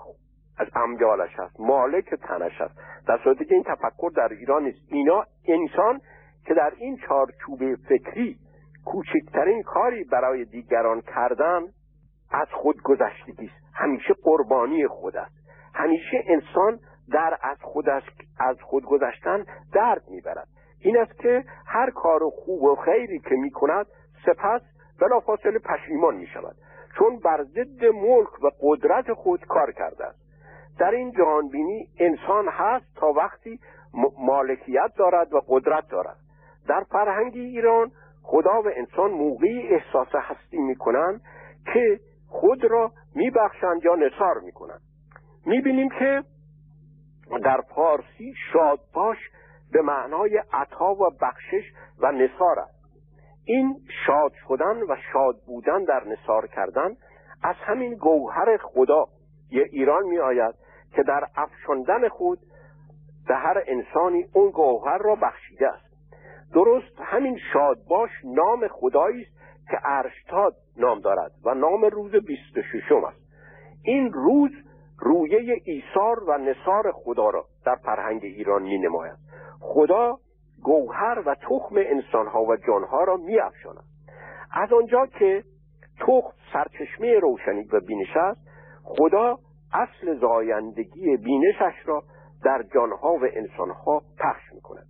از 0.58 0.68
امیالش 0.74 1.30
هست 1.38 1.60
مالک 1.60 2.14
تنش 2.14 2.60
هست. 2.60 2.74
در 3.08 3.18
صورتی 3.24 3.44
که 3.44 3.54
این 3.54 3.64
تفکر 3.64 4.10
در 4.16 4.28
ایران 4.28 4.62
نیست. 4.62 4.80
اینا 4.88 5.24
انسان 5.48 6.00
که 6.46 6.54
در 6.54 6.72
این 6.76 6.96
چارچوب 7.08 7.74
فکری 7.74 8.36
کوچکترین 8.84 9.62
کاری 9.62 10.04
برای 10.04 10.44
دیگران 10.44 11.00
کردن 11.00 11.60
از 12.30 12.48
خود 12.52 12.82
گذشتگی 12.82 13.46
است 13.46 13.74
همیشه 13.74 14.14
قربانی 14.22 14.86
خود 14.86 15.16
است. 15.16 15.34
همیشه 15.74 16.24
انسان 16.26 16.78
در 17.12 17.38
از 17.42 17.56
خودش 17.60 18.02
از 18.40 18.56
خود 18.60 18.84
گذشتن 18.84 19.44
درد 19.72 20.02
می‌برد. 20.08 20.48
این 20.80 20.98
است 20.98 21.18
که 21.18 21.44
هر 21.66 21.90
کار 21.90 22.20
خوب 22.30 22.62
و 22.62 22.76
خیری 22.76 23.18
که 23.18 23.34
می‌کند 23.34 23.86
سپس 24.26 24.60
بلافاصله 25.00 25.58
پشیمان 25.58 26.16
می‌شود. 26.16 26.56
چون 26.98 27.18
بر 27.18 27.44
ضد 27.44 27.84
ملک 27.84 28.42
و 28.42 28.50
قدرت 28.60 29.12
خود 29.12 29.46
کار 29.46 29.72
کرده 29.72 30.04
است. 30.06 30.28
در 30.78 30.90
این 30.90 31.12
جهانبینی 31.12 31.88
انسان 31.98 32.48
هست 32.48 32.86
تا 32.96 33.06
وقتی 33.06 33.60
مالکیت 34.18 34.90
دارد 34.96 35.32
و 35.32 35.40
قدرت 35.48 35.88
دارد. 35.88 36.16
در 36.68 36.84
فرهنگ 36.90 37.32
ایران 37.34 37.90
خدا 38.22 38.62
و 38.62 38.66
انسان 38.76 39.10
موقعی 39.10 39.68
احساس 39.68 40.08
هستی 40.14 40.58
می‌کنند 40.58 41.20
که 41.74 42.00
خود 42.28 42.64
را 42.64 42.92
میبخشند 43.14 43.84
یا 43.84 43.94
نصار 43.94 44.40
می‌کنند. 44.40 44.80
می‌بینیم 45.46 45.88
که 45.88 46.22
در 47.44 47.60
فارسی 47.74 48.34
شاد 48.52 48.80
باش 48.94 49.18
به 49.72 49.82
معنای 49.82 50.42
عطا 50.52 50.94
و 50.94 51.10
بخشش 51.20 51.72
و 51.98 52.12
نصار 52.12 52.58
است. 52.58 52.78
این 53.44 53.76
شاد 54.06 54.32
شدن 54.48 54.82
و 54.82 54.96
شاد 55.12 55.36
بودن 55.46 55.84
در 55.84 56.04
نصار 56.04 56.46
کردن 56.46 56.96
از 57.42 57.56
همین 57.56 57.94
گوهر 57.94 58.56
خدا 58.56 59.04
یه 59.50 59.62
ایران 59.70 60.04
می 60.04 60.18
آید 60.18 60.54
که 60.92 61.02
در 61.02 61.28
افشاندن 61.36 62.08
خود 62.08 62.38
به 63.28 63.34
هر 63.34 63.62
انسانی 63.66 64.26
اون 64.32 64.50
گوهر 64.50 64.98
را 64.98 65.14
بخشیده 65.14 65.68
است. 65.68 65.88
درست 66.54 67.00
همین 67.00 67.38
شادباش 67.52 68.10
نام 68.24 68.68
خدایی 68.68 69.22
است 69.22 69.37
که 69.70 69.78
ارشتاد 69.84 70.54
نام 70.76 71.00
دارد 71.00 71.32
و 71.44 71.54
نام 71.54 71.84
روز 71.84 72.10
بیست 72.10 72.56
و 72.56 72.62
ششم 72.62 73.04
است. 73.04 73.22
این 73.84 74.12
روز 74.12 74.50
رویه 74.98 75.62
ایثار 75.64 76.24
و 76.24 76.38
نصار 76.38 76.92
خدا 76.92 77.30
را 77.30 77.44
در 77.64 77.76
فرهنگ 77.76 78.24
ایران 78.24 78.62
می 78.62 78.78
نماید 78.78 79.16
خدا 79.60 80.18
گوهر 80.62 81.22
و 81.26 81.34
تخم 81.34 81.76
انسانها 81.76 82.42
و 82.42 82.56
جانها 82.56 83.04
را 83.04 83.16
می 83.16 83.40
افشاند. 83.40 83.84
از 84.52 84.72
آنجا 84.72 85.06
که 85.06 85.44
تخم 86.00 86.32
سرچشمه 86.52 87.18
روشنی 87.18 87.68
و 87.72 87.80
بینش 87.80 88.16
است 88.16 88.40
خدا 88.84 89.38
اصل 89.72 90.20
زایندگی 90.20 91.16
بینشش 91.16 91.74
را 91.84 92.02
در 92.44 92.64
جانها 92.74 93.12
و 93.12 93.24
انسانها 93.32 94.02
پخش 94.18 94.52
می 94.54 94.60
کند 94.60 94.86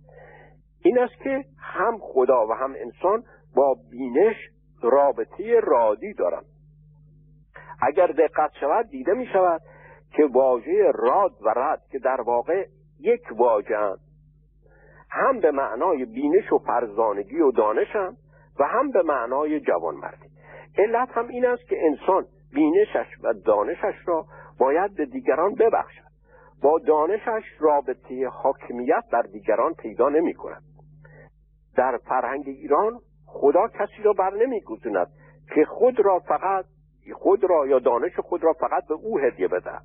این 0.83 0.99
است 0.99 1.23
که 1.23 1.43
هم 1.59 1.97
خدا 2.01 2.47
و 2.47 2.53
هم 2.53 2.75
انسان 2.77 3.23
با 3.55 3.75
بینش 3.91 4.35
رابطه 4.83 5.59
رادی 5.59 6.13
دارند 6.13 6.45
اگر 7.81 8.07
دقت 8.07 8.51
شود 8.59 8.89
دیده 8.89 9.13
می 9.13 9.25
شود 9.25 9.61
که 10.11 10.25
واژه 10.33 10.91
راد 10.95 11.31
و 11.41 11.49
رد 11.49 11.81
که 11.91 11.99
در 11.99 12.21
واقع 12.21 12.65
یک 12.99 13.21
واژه 13.31 13.95
هم 15.11 15.39
به 15.39 15.51
معنای 15.51 16.05
بینش 16.05 16.53
و 16.53 16.57
فرزانگی 16.57 17.39
و 17.39 17.51
دانشم 17.51 18.17
و 18.59 18.63
هم 18.63 18.91
به 18.91 19.03
معنای 19.03 19.59
جوانمردی. 19.59 20.29
علت 20.77 21.09
هم 21.11 21.27
این 21.27 21.45
است 21.45 21.67
که 21.67 21.77
انسان 21.85 22.25
بینشش 22.53 23.07
و 23.23 23.33
دانشش 23.33 23.95
را 24.05 24.25
باید 24.59 24.95
به 24.95 25.05
دیگران 25.05 25.55
ببخشد. 25.55 26.09
با 26.61 26.79
دانشش 26.79 27.43
رابطه 27.59 28.27
حاکمیت 28.27 29.03
بر 29.11 29.21
دیگران 29.21 29.73
پیدا 29.73 30.09
نمی 30.09 30.33
کند. 30.33 30.63
در 31.75 31.97
فرهنگ 31.97 32.43
ایران 32.47 32.99
خدا 33.33 33.67
کسی 33.67 34.03
را 34.03 34.13
بر 34.13 34.33
نمی 34.33 34.61
گذند 34.61 35.07
که 35.55 35.65
خود 35.65 35.99
را 35.99 36.19
فقط 36.19 36.65
خود 37.13 37.43
را 37.43 37.67
یا 37.67 37.79
دانش 37.79 38.19
خود 38.19 38.43
را 38.43 38.53
فقط 38.53 38.87
به 38.89 38.93
او 38.93 39.19
هدیه 39.19 39.47
بدهد 39.47 39.83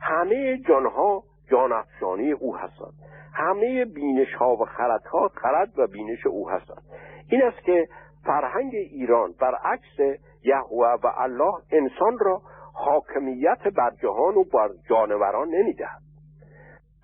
همه 0.00 0.58
جانها 0.68 1.22
جان 1.50 1.72
افشانی 1.72 2.32
او 2.32 2.56
هستند. 2.56 2.92
همه 3.34 3.84
بینش 3.84 4.34
ها 4.34 4.56
و 4.56 4.64
خرد 4.64 5.04
ها 5.12 5.28
خرد 5.28 5.78
و 5.78 5.86
بینش 5.86 6.26
او 6.26 6.50
هستند. 6.50 6.82
این 7.30 7.42
است 7.42 7.62
که 7.64 7.86
فرهنگ 8.24 8.74
ایران 8.74 9.34
برعکس 9.40 10.20
یهوه 10.44 10.88
و 11.02 11.12
الله 11.16 11.52
انسان 11.72 12.18
را 12.20 12.42
حاکمیت 12.74 13.62
بر 13.76 13.90
جهان 14.02 14.34
و 14.34 14.44
بر 14.44 14.68
جانوران 14.88 15.48
نمی‌دهد. 15.48 16.02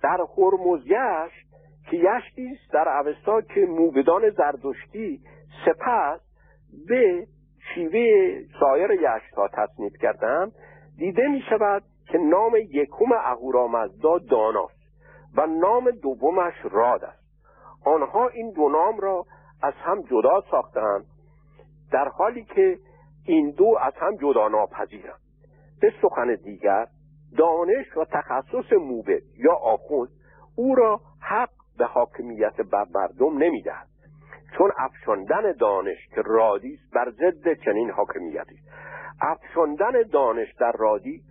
در 0.03 0.17
هرمزگشت 0.37 1.49
که 1.89 1.97
یشتی 1.97 2.57
در 2.73 2.89
اوستا 2.89 3.41
که 3.41 3.65
موبدان 3.65 4.29
زردشتی 4.29 5.21
سپس 5.65 6.19
به 6.87 7.27
شیوه 7.73 8.33
سایر 8.59 8.91
یشت 8.91 9.33
ها 9.35 9.47
تصنیف 9.47 9.93
کردند 10.01 10.51
دیده 10.97 11.27
می 11.27 11.41
شود 11.49 11.83
که 12.07 12.17
نام 12.17 12.55
یکم 12.55 13.11
اهورامزدا 13.11 14.17
داناست 14.17 14.79
و 15.37 15.47
نام 15.47 15.91
دومش 15.91 16.53
راد 16.71 17.03
است. 17.03 17.23
آنها 17.85 18.27
این 18.27 18.51
دو 18.51 18.69
نام 18.69 18.99
را 18.99 19.25
از 19.63 19.73
هم 19.73 20.01
جدا 20.01 20.43
ساختند 20.51 21.05
در 21.91 22.07
حالی 22.07 22.43
که 22.43 22.77
این 23.25 23.51
دو 23.51 23.77
از 23.81 23.93
هم 24.01 24.15
جدا 24.15 24.47
ناپذیرند. 24.47 25.19
به 25.81 25.93
سخن 26.01 26.35
دیگر 26.35 26.87
دانش 27.37 27.97
و 27.97 28.05
تخصص 28.05 28.73
موبد 28.73 29.21
یا 29.37 29.53
آخوند 29.53 30.09
او 30.55 30.75
را 30.75 31.01
حق 31.21 31.49
به 31.77 31.85
حاکمیت 31.85 32.55
بر 32.71 32.85
مردم 32.95 33.37
نمی‌دهد. 33.37 33.87
چون 34.57 34.71
افشاندن 34.77 35.51
دانش 35.51 36.07
که 36.15 36.21
رادی 36.25 36.79
بر 36.93 37.11
ضد 37.11 37.53
چنین 37.65 37.91
حاکمیتی 37.91 38.55
است. 38.55 38.69
افشاندن 39.21 40.01
دانش 40.11 40.53
در 40.59 40.71
رادی 40.71 41.21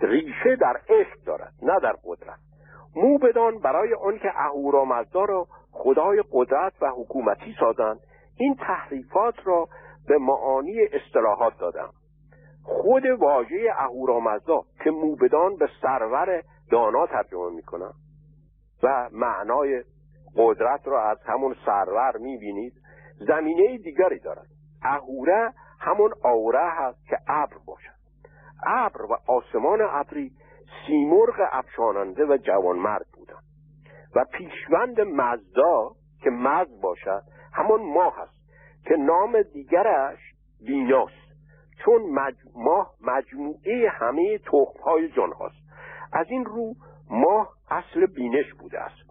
ریشه 0.00 0.56
در 0.56 0.76
عشق 0.88 1.24
دارد 1.26 1.52
نه 1.62 1.80
در 1.82 1.94
قدرت. 2.04 2.38
موبدان 2.96 3.58
برای 3.58 3.94
آنکه 3.94 4.32
اهورامزدا 4.34 5.24
را 5.24 5.46
خدای 5.72 6.22
قدرت 6.32 6.72
و 6.82 6.90
حکومتی 6.90 7.56
سازند 7.60 8.00
این 8.36 8.54
تحریفات 8.54 9.34
را 9.44 9.68
به 10.08 10.18
معانی 10.18 10.80
اصطلاحات 10.92 11.58
دادم 11.58 11.90
خود 12.62 13.06
واژه 13.06 13.56
اهورامزدا 13.76 14.62
که 14.84 14.90
موبدان 14.90 15.56
به 15.56 15.68
سرور 15.82 16.42
دانا 16.70 17.06
ترجمه 17.06 17.50
می‌کنن 17.50 17.92
و 18.82 19.08
معنای 19.12 19.82
قدرت 20.36 20.88
را 20.88 21.10
از 21.10 21.18
همون 21.26 21.56
سرور 21.66 22.16
می‌بینید 22.16 22.72
زمینه 23.18 23.78
دیگری 23.78 24.18
دارد. 24.18 24.46
اهوره 24.82 25.52
همون 25.80 26.12
آوره 26.22 26.70
هست 26.70 27.06
که 27.06 27.18
ابر 27.28 27.56
باشد. 27.66 28.00
ابر 28.66 29.02
و 29.02 29.16
آسمان 29.26 29.80
ابری 29.90 30.32
سیمرغ 30.86 31.48
افشاننده 31.52 32.24
و 32.26 32.36
جوانمرد 32.36 33.06
بودند. 33.12 33.44
و 34.16 34.24
پیشوند 34.24 35.00
مزدا 35.00 35.90
که 36.22 36.30
مزد 36.30 36.80
باشد 36.82 37.22
همون 37.52 37.92
ماه 37.92 38.20
است 38.20 38.40
که 38.84 38.96
نام 38.96 39.42
دیگرش 39.42 40.18
بیناست. 40.66 41.30
چون 41.84 42.02
ماه 42.54 42.94
مجموعه 43.00 43.90
همه 43.90 44.38
تخمهای 44.38 45.08
جان 45.08 45.32
هاست 45.32 45.60
از 46.12 46.26
این 46.30 46.44
رو 46.44 46.74
ماه 47.10 47.48
اصل 47.70 48.06
بینش 48.06 48.54
بوده 48.54 48.80
است. 48.80 49.09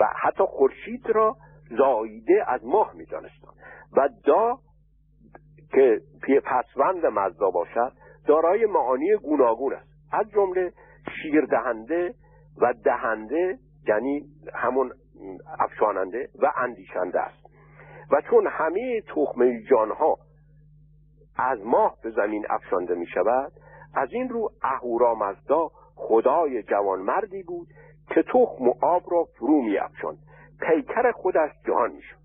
و 0.00 0.08
حتی 0.22 0.44
خورشید 0.44 1.10
را 1.10 1.36
زاییده 1.78 2.44
از 2.46 2.64
ماه 2.64 2.92
می‌دانستند. 2.94 3.54
و 3.96 4.08
دا 4.24 4.58
که 5.72 6.40
پسوند 6.44 7.06
مزدا 7.06 7.50
باشد 7.50 7.92
دارای 8.26 8.66
معانی 8.66 9.16
گوناگون 9.16 9.72
است. 9.72 9.88
از 10.12 10.30
جمله 10.30 10.72
شیر 11.22 11.44
دهنده 11.44 12.14
و 12.60 12.74
دهنده 12.84 13.58
یعنی 13.88 14.24
همون 14.54 14.92
افشاننده 15.58 16.28
و 16.38 16.52
اندیشنده 16.56 17.20
است. 17.20 17.46
و 18.10 18.20
چون 18.30 18.46
همه 18.46 19.00
تخم 19.00 19.60
جانها 19.70 20.18
از 21.38 21.58
ماه 21.64 21.96
به 22.02 22.10
زمین 22.10 22.46
افشانده 22.50 22.94
می 22.94 23.06
شود 23.06 23.52
از 23.94 24.08
این 24.12 24.28
رو 24.28 24.52
اهورامزدا 24.62 25.70
خدای 25.94 26.62
جوانمردی 26.62 27.42
بود 27.42 27.68
که 28.08 28.22
تخم 28.22 28.68
و 28.68 28.74
آب 28.82 29.02
را 29.10 29.24
فرو 29.24 29.62
می 29.62 29.78
افشاند 29.78 30.18
پیکر 30.60 31.12
خودش 31.12 31.50
جهان 31.66 31.92
می 31.92 32.02
شد 32.02 32.16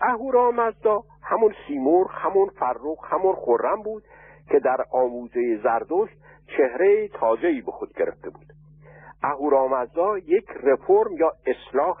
اهورامزدا 0.00 1.02
همون 1.22 1.54
سیمور 1.66 2.06
همون 2.10 2.48
فرخ 2.48 3.12
همون 3.12 3.34
خرم 3.34 3.82
بود 3.82 4.04
که 4.50 4.58
در 4.58 4.84
آموزه 4.90 5.60
زردشت 5.62 6.16
چهره 6.56 7.08
تازه‌ای 7.08 7.60
به 7.60 7.72
خود 7.72 7.92
گرفته 7.92 8.30
بود. 8.30 8.46
اهورامزدا 9.22 10.18
یک 10.18 10.46
رفرم 10.62 11.16
یا 11.16 11.32
اصلاح 11.46 11.98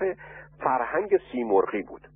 فرهنگ 0.58 1.18
سیمرغی 1.32 1.82
بود. 1.82 2.08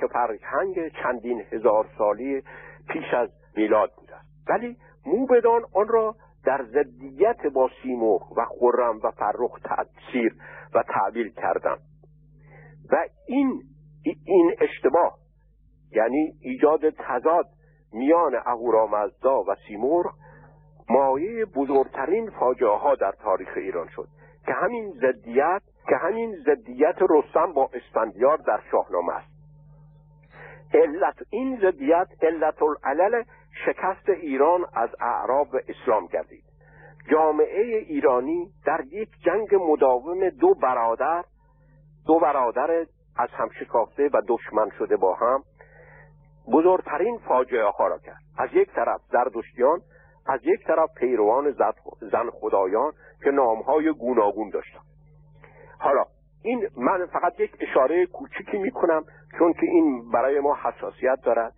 که 0.00 0.06
فرهنگ 0.06 0.92
چندین 1.02 1.44
هزار 1.52 1.86
سالی 1.98 2.42
پیش 2.88 3.14
از 3.14 3.28
میلاد 3.56 3.92
بود. 3.96 4.10
ولی 4.48 4.76
موبدان 5.06 5.62
آن 5.74 5.88
را 5.88 6.14
در 6.46 6.64
ضدیت 6.64 7.46
با 7.54 7.70
سیمرغ 7.82 8.32
و 8.32 8.44
خرم 8.44 9.00
و 9.04 9.10
فرخ 9.10 9.60
تاثیر 9.64 10.34
و 10.74 10.82
تعبیل 10.82 11.28
کردند 11.28 11.80
و 12.92 12.96
این 13.26 13.62
این 14.24 14.54
اشتباه 14.60 15.18
یعنی 15.92 16.32
ایجاد 16.40 16.90
تضاد 16.90 17.46
میان 17.92 18.34
اهورامزدا 18.46 19.42
و 19.42 19.54
سیمرغ 19.68 20.14
مایه 20.90 21.44
بزرگترین 21.44 22.30
فاجعه 22.30 22.78
ها 22.78 22.94
در 22.94 23.12
تاریخ 23.12 23.48
ایران 23.56 23.88
شد 23.88 24.08
که 24.46 24.52
همین 24.52 24.92
ضدیت 24.92 25.62
که 25.88 25.96
همین 25.96 26.36
ضدیت 26.46 26.96
رستم 27.10 27.52
با 27.52 27.70
اسفندیار 27.74 28.36
در 28.36 28.60
شاهنامه 28.70 29.12
است. 29.12 29.36
علت 30.74 31.14
این 31.30 31.58
ضدیت 31.60 32.08
علت 32.22 32.62
العلل 32.62 33.22
شکست 33.64 34.08
ایران 34.08 34.66
از 34.74 34.90
اعراب 35.00 35.54
و 35.54 35.58
اسلام 35.68 36.06
گردید. 36.06 36.44
جامعه 37.10 37.62
ایرانی 37.76 38.50
در 38.66 38.80
یک 38.90 39.08
جنگ 39.24 39.48
مداوم 39.54 40.28
دو 40.28 40.54
برادر 40.54 41.24
دو 42.06 42.18
برادر 42.18 42.86
از 43.16 43.28
هم 43.32 43.48
شکافته 43.60 44.10
و 44.12 44.22
دشمن 44.28 44.70
شده 44.78 44.96
با 44.96 45.14
هم 45.14 45.42
بزرگترین 46.52 47.18
فاجعه 47.18 47.70
ها 47.70 47.86
را 47.86 47.98
کرد. 47.98 48.20
از 48.38 48.48
یک 48.52 48.72
طرف 48.72 49.00
زردشتیان 49.12 49.80
از 50.26 50.40
یک 50.44 50.64
طرف 50.66 50.90
پیروان 50.96 51.54
زن 52.00 52.30
خدایان 52.30 52.92
که 53.24 53.30
نامهای 53.30 53.92
گوناگون 53.92 54.50
داشتند. 54.50 54.84
حالا 55.78 56.04
این 56.42 56.68
من 56.76 57.06
فقط 57.06 57.40
یک 57.40 57.56
اشاره 57.60 58.06
کوچیکی 58.06 58.58
می‌کنم 58.58 59.04
چون 59.38 59.52
که 59.52 59.66
این 59.66 60.10
برای 60.10 60.40
ما 60.40 60.56
حساسیت 60.62 61.18
دارد. 61.24 61.52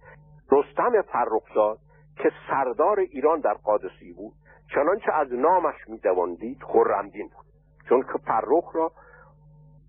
رستم 0.52 1.02
فرخزاد 1.02 1.78
که 2.18 2.32
سردار 2.50 2.98
ایران 2.98 3.40
در 3.40 3.54
قادسی 3.54 4.12
بود 4.12 4.32
چنانچه 4.74 5.12
از 5.12 5.32
نامش 5.32 5.74
میدواندید 5.88 6.62
خرمدین 6.62 7.28
بود 7.28 7.46
چون 7.88 8.02
که 8.02 8.18
فرخ 8.26 8.70
را 8.74 8.92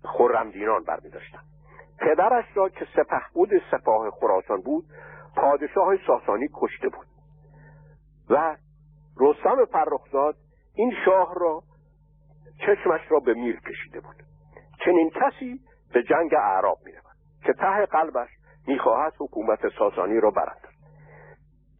خرمدینان 0.04 0.84
برمیداشتند. 0.84 1.44
پدرش 1.98 2.44
را 2.54 2.68
که 2.68 2.86
سپه 2.96 3.22
بود 3.34 3.50
سپاه 3.70 4.10
خراسان 4.10 4.60
بود 4.60 4.84
پادشاه 5.36 5.96
ساسانی 6.06 6.48
کشته 6.54 6.88
بود. 6.88 7.06
و 8.30 8.56
رستم 9.20 9.64
فرخزاد 9.64 10.36
این 10.74 10.92
شاه 11.04 11.34
را 11.36 11.62
چشمش 12.58 13.00
را 13.08 13.20
به 13.20 13.34
میر 13.34 13.60
کشیده 13.60 14.00
بود. 14.00 14.16
چنین 14.84 15.10
کسی 15.10 15.60
به 15.92 16.02
جنگ 16.02 16.34
اعراب 16.34 16.78
می‌رود 16.84 17.16
که 17.42 17.52
ته 17.52 17.86
قلبش 17.86 18.28
می‌خواهد 18.66 19.12
حکومت 19.18 19.68
ساسانی 19.78 20.20
را 20.20 20.30
برد 20.30 20.69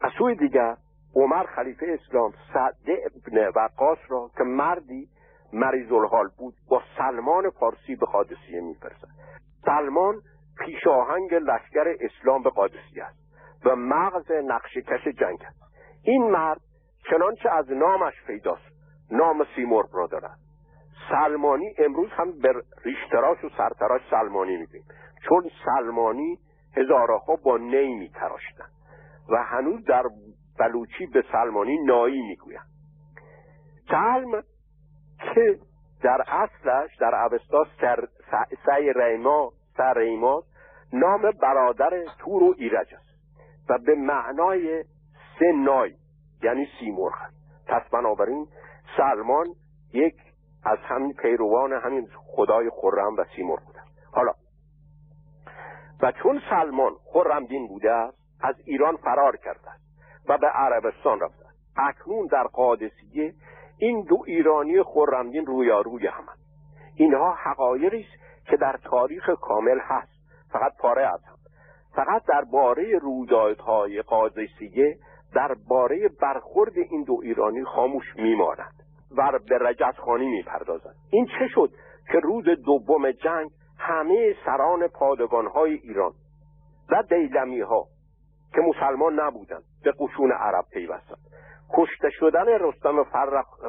از 0.01 0.11
سوی 0.19 0.35
دیگر 0.35 0.77
عمر 1.17 1.47
خلیفه 1.47 1.99
اسلام 2.01 2.33
سعد 2.55 2.75
ابن 3.07 3.49
وقاص 3.57 3.99
را 4.09 4.31
که 4.37 4.45
مردی 4.45 5.09
مریض 5.53 5.93
الحال 5.93 6.29
بود 6.39 6.55
با 6.69 6.83
سلمان 6.99 7.51
فارسی 7.51 7.97
به 7.97 8.07
قادسیه 8.07 8.61
میفرستد 8.61 9.09
سلمان 9.65 10.21
پیشاهنگ 10.59 11.35
لشکر 11.35 11.97
اسلام 12.01 12.43
به 12.43 12.51
قادسیه 12.51 13.05
است 13.05 13.21
و 13.65 13.77
مغز 13.77 14.31
نقشکش 14.45 15.05
جنگ 15.05 15.43
است. 15.43 15.63
این 16.05 16.31
مرد 16.31 16.61
چنانچه 17.11 17.51
از 17.51 17.71
نامش 17.71 18.15
پیداست 18.27 18.71
نام 19.11 19.47
سیمرغ 19.57 19.89
را 19.93 20.07
دارد. 20.07 20.39
سلمانی 21.11 21.75
امروز 21.79 22.11
هم 22.11 22.39
به 22.39 22.53
ریشتراش 22.85 23.45
و 23.45 23.49
سرتراش 23.57 24.01
سلمانی 24.11 24.57
میگیم 24.57 24.85
چون 25.29 25.51
سلمانی 25.65 26.39
هزارها 26.77 27.37
با 27.45 27.59
نی 27.59 27.95
میتراشتن 27.95 28.69
و 29.31 29.37
هنوز 29.37 29.85
در 29.85 30.03
بلوچی 30.59 31.07
به 31.07 31.25
سلمانی 31.33 31.79
نایی 31.85 32.23
می‌گویند. 32.23 32.67
سلم 33.89 34.43
که 35.35 35.59
در 36.03 36.25
اصلش 36.29 36.97
در 36.97 37.15
اوستا 37.15 37.67
سر 37.81 38.09
سعی 38.67 38.93
ریما 38.93 39.53
سر 39.77 39.95
ریما 39.99 40.43
نام 40.93 41.31
برادر 41.43 41.91
تور 42.19 42.43
و 42.43 42.55
ایرج 42.59 42.95
است 42.95 43.11
و 43.69 43.79
به 43.79 43.95
معنای 43.95 44.85
سه 45.39 45.53
نای 45.53 45.95
یعنی 46.43 46.69
سیمرغ 46.81 47.15
است. 47.27 47.67
پس 47.67 47.83
بنابراین 47.93 48.47
سلمان 48.97 49.47
یک 49.93 50.17
از 50.65 50.79
همین 50.79 51.13
پیروان 51.13 51.73
همین 51.73 52.09
خدای 52.27 52.71
خرم 52.71 53.17
و 53.17 53.25
سیمرغ 53.37 53.65
بوده 53.65 53.81
حالا 54.13 54.33
و 56.03 56.13
چون 56.13 56.41
سلمان 56.51 56.93
خرمدین 57.13 57.69
بوده 57.69 57.93
است 57.93 58.20
از 58.43 58.55
ایران 58.65 58.97
فرار 58.97 59.39
است 59.47 59.81
و 60.29 60.39
به 60.39 60.47
عربستان 60.47 61.23
است 61.23 61.41
اکنون 61.77 62.27
در 62.27 62.43
قادسیه 62.43 63.35
این 63.79 64.05
دو 64.09 64.23
ایرانی 64.27 64.83
خرمدین 64.83 65.47
رویاروی 65.47 66.07
همند. 66.07 66.39
اینها 66.97 67.35
حقایقی 67.35 68.01
است 68.01 68.47
که 68.47 68.57
در 68.57 68.79
تاریخ 68.85 69.31
کامل 69.41 69.79
هست. 69.81 70.13
فقط 70.53 70.73
پاره 70.79 71.07
از 71.07 71.25
هم. 71.25 71.37
فقط 71.95 72.23
درباره 72.29 72.99
رویدادهای 72.99 74.03
قادسیه 74.03 74.99
درباره 75.35 76.09
برخورد 76.21 76.79
این 76.79 77.03
دو 77.03 77.21
ایرانی 77.23 77.65
خاموش 77.65 78.17
میمانند 78.17 78.75
و 79.17 79.39
به 79.49 79.59
رجزخانی 79.59 80.27
می‌پردازند. 80.27 80.95
این 81.11 81.27
چه 81.27 81.49
شد 81.55 81.71
که 82.13 82.19
روز 82.19 82.45
دوم 82.65 83.11
جنگ 83.11 83.51
همه 83.79 84.35
سران 84.45 84.89
پادگانهای 84.89 85.75
ایران 85.75 86.13
و 86.91 87.03
دیلمی 87.03 87.61
ها 87.61 87.87
که 88.55 88.61
مسلمان 88.61 89.21
نبودند 89.21 89.63
به 89.85 89.93
قشون 89.93 90.33
عرب 90.33 90.65
پیوستند. 90.73 91.19
کشته 91.73 92.11
شدن 92.11 92.47
رستم 92.61 93.05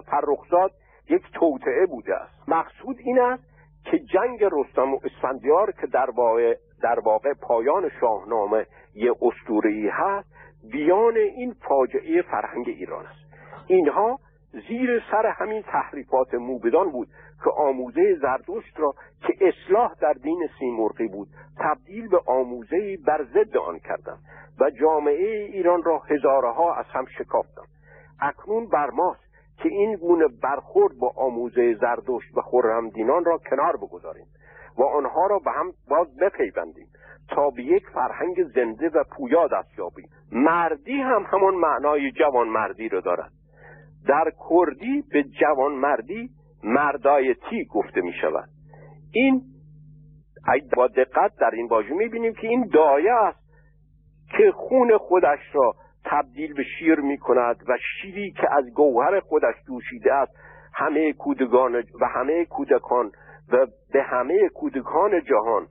فرخزاد 0.05 0.71
یک 1.09 1.23
توطعه 1.33 1.85
بوده 1.85 2.15
است. 2.15 2.49
مقصود 2.49 2.95
این 2.99 3.19
است 3.19 3.43
که 3.85 3.99
جنگ 3.99 4.43
رستم 4.51 4.93
و 4.93 4.99
اسفندیار 5.03 5.71
که 5.71 5.87
در 5.87 6.09
واقع, 6.09 6.55
در 6.83 6.99
واقع 6.99 7.33
پایان 7.33 7.89
شاهنامه 8.01 8.65
یه 8.95 9.13
اسطوره‌ای 9.21 9.87
هست 9.87 10.29
بیان 10.71 11.17
این 11.17 11.55
فاجعه 11.67 12.21
فرهنگ 12.21 12.67
ایران 12.67 13.05
است. 13.05 13.21
اینها 13.67 14.19
زیر 14.51 15.03
سر 15.11 15.25
همین 15.25 15.61
تحریفات 15.61 16.33
موبدان 16.33 16.91
بود 16.91 17.07
که 17.43 17.49
آموزه 17.49 18.15
زردشت 18.21 18.79
را 18.79 18.93
که 19.27 19.47
اصلاح 19.47 19.93
در 20.01 20.13
دین 20.13 20.49
سیمرغی 20.59 21.07
بود 21.07 21.27
تبدیل 21.57 22.07
به 22.07 22.21
آموزه 22.25 22.97
بر 23.05 23.23
ضد 23.23 23.57
آن 23.57 23.79
کردند 23.79 24.19
و 24.59 24.69
جامعه 24.69 25.45
ایران 25.45 25.83
را 25.83 25.99
هزارها 25.99 26.75
از 26.75 26.85
هم 26.85 27.05
شکافتند. 27.17 27.67
اکنون 28.21 28.67
بر 28.67 28.89
ماست 28.89 29.31
که 29.57 29.69
این 29.69 29.95
گونه 29.95 30.27
برخورد 30.43 30.97
با 30.97 31.13
آموزه 31.15 31.73
زردشت 31.73 32.37
و 32.37 32.41
خرمدینان 32.41 33.25
را 33.25 33.37
کنار 33.49 33.77
بگذاریم 33.77 34.25
و 34.77 34.83
آنها 34.83 35.27
را 35.27 35.39
به 35.39 35.51
هم 35.51 35.73
باز 35.89 36.17
بپیوندیم 36.17 36.87
تا 37.29 37.49
به 37.49 37.63
یک 37.63 37.83
فرهنگ 37.93 38.43
زنده 38.43 38.89
و 38.89 39.03
پویا 39.17 39.47
دست 39.47 39.79
یابیم 39.79 40.09
مردی 40.31 41.01
هم 41.01 41.25
همان 41.31 41.55
معنای 41.55 42.11
جوان 42.11 42.47
مردی 42.47 42.89
را 42.89 42.99
دارد. 42.99 43.31
در 44.07 44.31
کردی 44.49 45.03
به 45.11 45.23
جوان 45.23 45.71
مردی 45.71 46.29
مردایتی 46.63 47.65
گفته 47.65 48.01
می 48.01 48.13
شود 48.13 48.49
این 49.13 49.41
با 50.75 50.87
دقت 50.87 51.31
در 51.39 51.49
این 51.53 51.67
واژه 51.67 51.93
می 51.93 52.07
بینیم 52.07 52.33
که 52.33 52.47
این 52.47 52.69
دایه 52.73 53.13
است 53.13 53.39
که 54.37 54.51
خون 54.51 54.97
خودش 54.97 55.39
را 55.53 55.75
تبدیل 56.05 56.53
به 56.53 56.63
شیر 56.63 56.99
می 56.99 57.17
کند 57.17 57.63
و 57.67 57.77
شیری 58.01 58.31
که 58.31 58.47
از 58.57 58.65
گوهر 58.73 59.19
خودش 59.19 59.55
دوشیده 59.67 60.13
است 60.13 60.31
همه 60.73 61.13
کودگان 61.13 61.75
و 61.75 62.05
همه 62.15 62.45
کودکان 62.45 63.11
و 63.51 63.67
به 63.93 64.03
همه 64.03 64.49
کودکان 64.49 65.23
جهان 65.23 65.67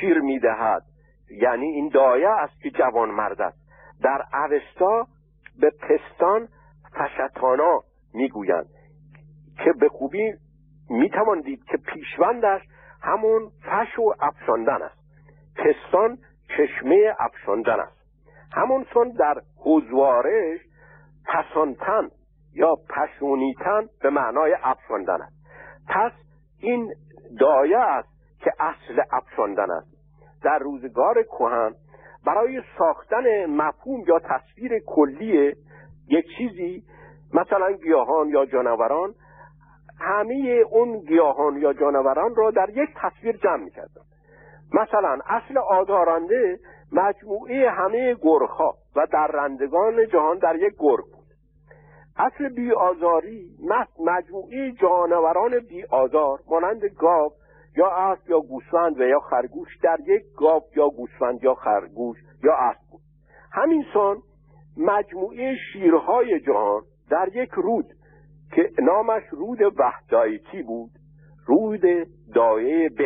شیر 0.00 0.20
می 0.20 0.38
دهد 0.38 0.82
یعنی 1.30 1.66
این 1.66 1.88
دایه 1.88 2.28
است 2.28 2.60
که 2.62 2.70
جوان 2.70 3.10
مرد 3.10 3.42
است. 3.42 3.58
در 4.02 4.22
اوستا 4.34 5.06
به 5.60 5.70
پستان 5.70 6.48
فشتانا 6.94 7.80
می‌گویند. 8.14 8.66
که 9.64 9.72
به 9.80 9.88
خوبی 9.88 10.32
می‌توان 10.90 11.40
دید 11.40 11.64
که 11.64 11.76
پیشوندش 11.76 12.60
همون 13.02 13.50
فش 13.62 13.98
و 13.98 14.14
افشاندن 14.20 14.82
است. 14.82 15.04
پستان 15.56 16.18
چشمه 16.56 17.14
افشاندن 17.18 17.80
است. 17.80 18.04
همونسون 18.52 19.08
در 19.08 19.34
حضوارش 19.56 20.60
پسانتن 21.26 22.08
یا 22.54 22.74
پشونیتن 22.90 23.88
به 24.02 24.10
معنای 24.10 24.56
افشاندن 24.62 25.22
است. 25.22 25.36
پس 25.88 26.12
این 26.58 26.94
دایه 27.40 27.78
است 27.78 28.08
که 28.40 28.52
اصل 28.58 29.02
افشاندن 29.12 29.70
است. 29.70 29.94
در 30.42 30.58
روزگار 30.58 31.22
کهن 31.22 31.74
برای 32.26 32.62
ساختن 32.78 33.46
مفهوم 33.46 34.04
یا 34.08 34.18
تصویر 34.18 34.72
کلی 34.86 35.54
یک 36.08 36.24
چیزی 36.38 36.82
مثلا 37.34 37.72
گیاهان 37.72 38.28
یا 38.28 38.46
جانوران 38.46 39.14
همه 40.00 40.62
اون 40.70 41.00
گیاهان 41.00 41.56
یا 41.56 41.72
جانوران 41.72 42.34
را 42.36 42.50
در 42.50 42.70
یک 42.70 42.88
تصویر 42.96 43.36
جمع 43.36 43.64
می‌کردن. 43.64 44.02
مثلا 44.72 45.18
اصل 45.26 45.58
آزارنده 45.58 46.58
مجموعه 46.92 47.70
همه 47.70 48.16
گرخا 48.22 48.70
و 48.96 49.06
در 49.12 49.26
رندگان 49.26 50.06
جهان 50.06 50.38
در 50.38 50.56
یک 50.56 50.74
گرگ 50.78 51.04
بود. 51.04 51.24
اصل 52.16 52.48
بی 52.48 52.72
آزاری 52.72 53.46
مجموعه 53.98 54.72
جانوران 54.72 55.60
بی 55.68 55.84
آزار 55.84 56.38
مانند 56.50 56.84
گاو 56.84 57.32
یا 57.76 57.90
اسب 57.90 58.30
یا 58.30 58.40
گوسفند 58.40 59.00
و 59.00 59.04
یا 59.04 59.20
خرگوش 59.20 59.68
در 59.82 59.98
یک 60.06 60.22
گاو 60.36 60.62
یا 60.76 60.88
گوسفند 60.88 61.44
یا 61.44 61.54
خرگوش 61.54 62.18
یا 62.44 62.54
اسب 62.54 62.80
بود. 62.90 63.00
همین 63.52 63.84
سان 63.94 64.16
مجموعه 64.76 65.56
شیرهای 65.72 66.40
جهان 66.40 66.82
در 67.10 67.28
یک 67.34 67.50
رود 67.50 67.86
که 68.52 68.70
نامش 68.82 69.22
رود 69.30 69.58
وحدایتی 69.78 70.62
بود 70.62 70.90
رود 71.46 71.82
دایه 72.34 72.88
ب 72.88 73.02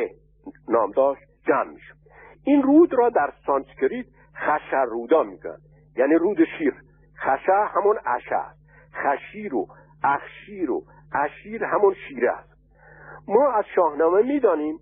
نام 0.69 0.91
داشت 0.91 1.23
جمع 1.47 1.71
می‌شد. 1.71 1.95
این 2.45 2.63
رود 2.63 2.95
را 2.95 3.09
در 3.09 3.33
سانسکریت 3.47 4.07
خشر 4.37 4.85
رودا 4.85 5.23
میگن 5.23 5.57
یعنی 5.97 6.15
رود 6.15 6.39
شیر. 6.59 6.75
خشه 7.17 7.53
همون 7.53 7.99
است. 8.07 8.59
خشیر 8.95 9.55
و 9.55 9.67
اخشیر 10.05 10.71
و 10.71 10.83
اشیر 11.15 11.65
همون 11.65 11.95
شیره 12.09 12.33
است. 12.33 12.59
ما 13.29 13.53
از 13.53 13.65
شاهنامه 13.75 14.23
می‌دانیم 14.23 14.79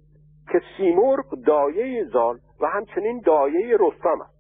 که 0.53 0.61
سیمرغ 0.77 1.45
دایه 1.47 2.05
زال 2.05 2.39
و 2.61 2.67
همچنین 2.67 3.23
دایه 3.27 3.77
رستم 3.81 4.21
است. 4.21 4.37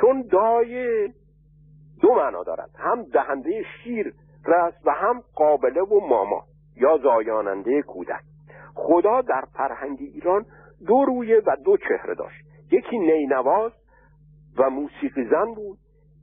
چون 0.00 0.22
دایه 0.22 1.08
دو 2.00 2.14
معنا 2.14 2.42
دارد 2.42 2.70
هم 2.78 3.02
دهنده 3.02 3.62
شیر 3.62 4.14
رست 4.46 4.86
و 4.86 4.90
هم 4.90 5.22
قابله 5.34 5.82
و 5.82 6.00
ماما 6.00 6.44
یا 6.76 6.98
زایاننده 6.98 7.82
کودک. 7.82 8.22
خدا 8.74 9.20
در 9.20 9.44
فرهنگ 9.54 9.98
ایران 10.00 10.46
دو 10.86 11.04
رویه 11.04 11.42
و 11.46 11.56
دو 11.64 11.76
چهره 11.76 12.14
داشت. 12.14 12.44
یکی 12.72 12.98
نینواز 12.98 13.72
و 14.58 14.70
موسیقی 14.70 15.24
زن 15.24 15.54
بود 15.54 15.78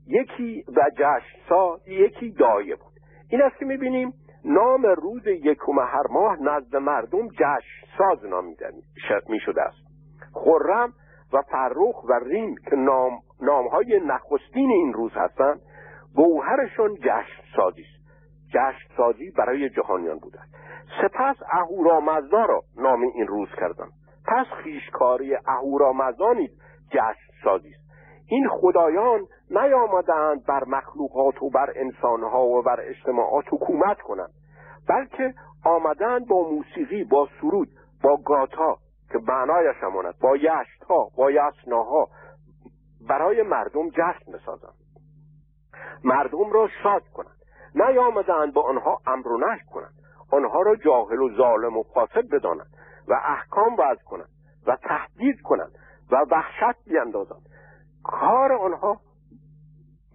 یکی 0.06 0.64
و 0.76 0.90
جشن 0.96 1.48
سا 1.48 1.78
یکی 1.86 2.30
دایه 2.30 2.76
بود. 2.76 2.92
این 3.30 3.42
است 3.42 3.58
که 3.58 3.64
می‌بینیم 3.64 4.12
نام 4.44 4.82
روز 4.82 5.26
یکم 5.26 5.78
هر 5.78 6.06
ماه 6.10 6.42
نزد 6.42 6.76
مردم 6.76 7.28
جشن 7.28 7.86
ساز 7.98 8.24
نامیده 8.24 8.70
می 9.28 9.40
شده 9.40 9.62
است. 9.62 9.84
خرم 10.32 10.92
و 11.32 11.42
فرخ 11.42 12.04
و 12.04 12.12
ریم 12.24 12.54
که 12.70 12.76
نام 12.76 13.18
نامهای 13.44 14.00
نخستین 14.06 14.70
این 14.70 14.92
روز 14.92 15.12
هستند. 15.14 15.60
گوهرشون 16.14 16.94
جشن 16.94 17.42
سازی 17.56 17.82
است. 17.82 18.04
جشن 18.48 18.96
سازی 18.96 19.30
برای 19.30 19.70
جهانیان 19.70 20.18
بوده 20.18 20.38
سپس 21.02 21.36
اهورامزدا 21.52 22.44
را 22.44 22.62
نام 22.76 23.02
این 23.02 23.26
روز 23.26 23.48
کردند 23.60 23.92
پس 24.26 24.46
خیشکاری 24.62 25.36
اهورامزدا 25.46 26.32
نیز 26.32 26.50
جشن 26.90 27.44
سازی 27.44 27.68
است. 27.68 27.84
این 28.28 28.48
خدایان 28.48 29.26
نیامدند 29.50 30.46
بر 30.46 30.64
مخلوقات 30.64 31.42
و 31.42 31.50
بر 31.50 31.72
انسانها 31.76 32.44
و 32.44 32.62
بر 32.62 32.80
اجتماعات 32.80 33.44
حکومت 33.52 34.00
کنند 34.00 34.30
بلکه 34.88 35.34
آمدند 35.64 36.26
با 36.28 36.50
موسیقی 36.50 37.04
با 37.04 37.28
سرود 37.40 37.68
با 38.02 38.16
گاتا 38.16 38.76
که 39.12 39.18
معنایش 39.28 39.76
هماند 39.82 40.14
با 40.20 40.36
یشتها 40.36 41.08
با 41.16 41.30
یسناها 41.30 42.08
برای 43.08 43.42
مردم 43.42 43.88
جشن 43.88 44.32
بسازند. 44.32 44.74
مردم 46.04 46.52
را 46.52 46.68
شاد 46.82 47.02
کنند. 47.14 47.36
نیامدند 47.74 48.54
با 48.54 48.62
آنها 48.62 49.00
امر 49.06 49.28
و 49.28 49.38
نهی 49.38 49.60
کنند. 49.72 49.94
آنها 50.32 50.62
را 50.62 50.76
جاهل 50.76 51.18
و 51.18 51.36
ظالم 51.36 51.76
و 51.76 51.82
فاسد 51.82 52.28
بدانند 52.32 52.70
و 53.08 53.14
احکام 53.24 53.72
وضع 53.72 54.02
کنند 54.04 54.28
و 54.66 54.76
تهدید 54.76 55.40
کنند 55.40 55.72
و 56.10 56.16
وحشت 56.30 56.84
بیاندازند 56.86 57.42
کار 58.04 58.52
آنها 58.52 59.00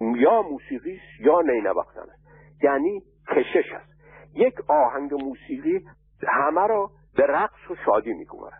یا 0.00 0.42
موسیقی 0.42 0.92
است 0.92 1.20
یا 1.20 1.40
نینواختن 1.40 2.00
است. 2.00 2.24
یعنی 2.62 3.02
کشش 3.28 3.72
است. 3.72 3.90
یک 4.34 4.54
آهنگ 4.70 5.14
موسیقی 5.14 5.86
همه 6.28 6.66
را 6.66 6.90
به 7.16 7.26
رقص 7.26 7.70
و 7.70 7.74
شادی 7.86 8.12
می‌گوید 8.12 8.52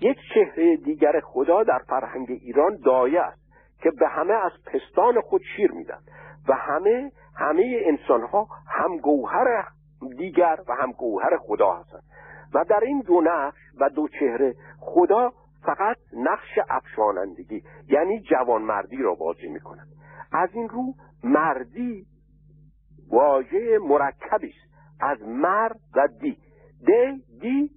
یک 0.00 0.16
چهره 0.34 0.76
دیگر 0.76 1.20
خدا 1.20 1.62
در 1.62 1.78
فرهنگ 1.88 2.30
ایران 2.30 2.76
دایه 2.84 3.20
است. 3.20 3.45
که 3.86 3.92
به 3.92 4.08
همه 4.08 4.34
از 4.34 4.52
پستان 4.66 5.20
خود 5.20 5.42
شیر 5.56 5.72
میدن 5.72 5.98
و 6.48 6.54
همه 6.54 7.12
همه 7.36 7.80
انسان 7.84 8.22
ها 8.22 8.48
هم 8.68 8.96
گوهر 8.96 9.64
دیگر 10.16 10.56
و 10.68 10.74
هم 10.74 10.92
گوهر 10.92 11.36
خدا 11.36 11.72
هستند 11.72 12.02
و 12.54 12.64
در 12.64 12.80
این 12.80 13.00
دو 13.00 13.20
نقش 13.20 13.58
و 13.80 13.90
دو 13.90 14.08
چهره 14.08 14.54
خدا 14.80 15.32
فقط 15.62 15.96
نقش 16.12 16.58
افشانندگی 16.70 17.62
یعنی 17.88 18.20
جوانمردی 18.20 18.96
را 18.96 19.14
بازی 19.14 19.48
می‌کند. 19.48 19.86
از 20.32 20.48
این 20.52 20.68
رو 20.68 20.94
مردی 21.24 22.06
واژه 23.10 23.78
مرکبی 23.78 24.48
است. 24.48 24.74
از 25.00 25.18
مر 25.22 25.72
و 25.96 26.08
دی. 26.20 26.38
دی 26.86 27.22
دی 27.40 27.70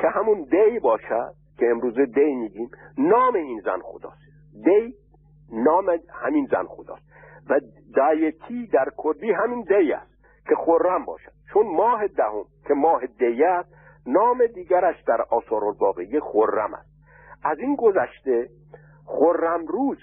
که 0.00 0.08
همون 0.08 0.42
دی 0.42 0.78
باشد 0.78 1.34
که 1.58 1.70
امروز 1.70 1.94
دی 1.94 2.34
میگیم 2.34 2.70
نام 2.98 3.34
این 3.34 3.60
زن 3.64 3.78
خداست. 3.82 4.22
دی 4.64 5.03
نام 5.52 5.98
همین 6.10 6.48
زن 6.50 6.64
خداست. 6.64 7.04
و 7.50 7.60
دایتی 7.94 8.66
در 8.66 8.88
کردی 9.04 9.32
همین 9.32 9.62
دی 9.62 9.92
است 9.92 10.14
که 10.48 10.54
خرم 10.54 11.04
باشد. 11.04 11.32
چون 11.52 11.66
ماه 11.76 12.06
دهم 12.06 12.44
که 12.68 12.74
ماه 12.74 13.06
دی 13.06 13.44
است 13.44 13.74
نام 14.06 14.46
دیگرش 14.46 15.02
در 15.06 15.22
آثار 15.30 15.64
الباقیه 15.64 16.20
خرم 16.20 16.74
است. 16.74 16.90
از 17.44 17.58
این 17.58 17.76
گذشته 17.76 18.48
خرم 19.06 19.66
روز 19.66 19.98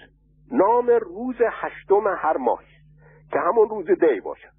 نام 0.52 0.86
روز 0.86 1.36
هشتم 1.50 2.08
هر 2.18 2.36
ماه 2.36 2.62
که 3.32 3.38
همون 3.38 3.68
روز 3.68 3.86
دی 3.86 4.20
باشد. 4.20 4.52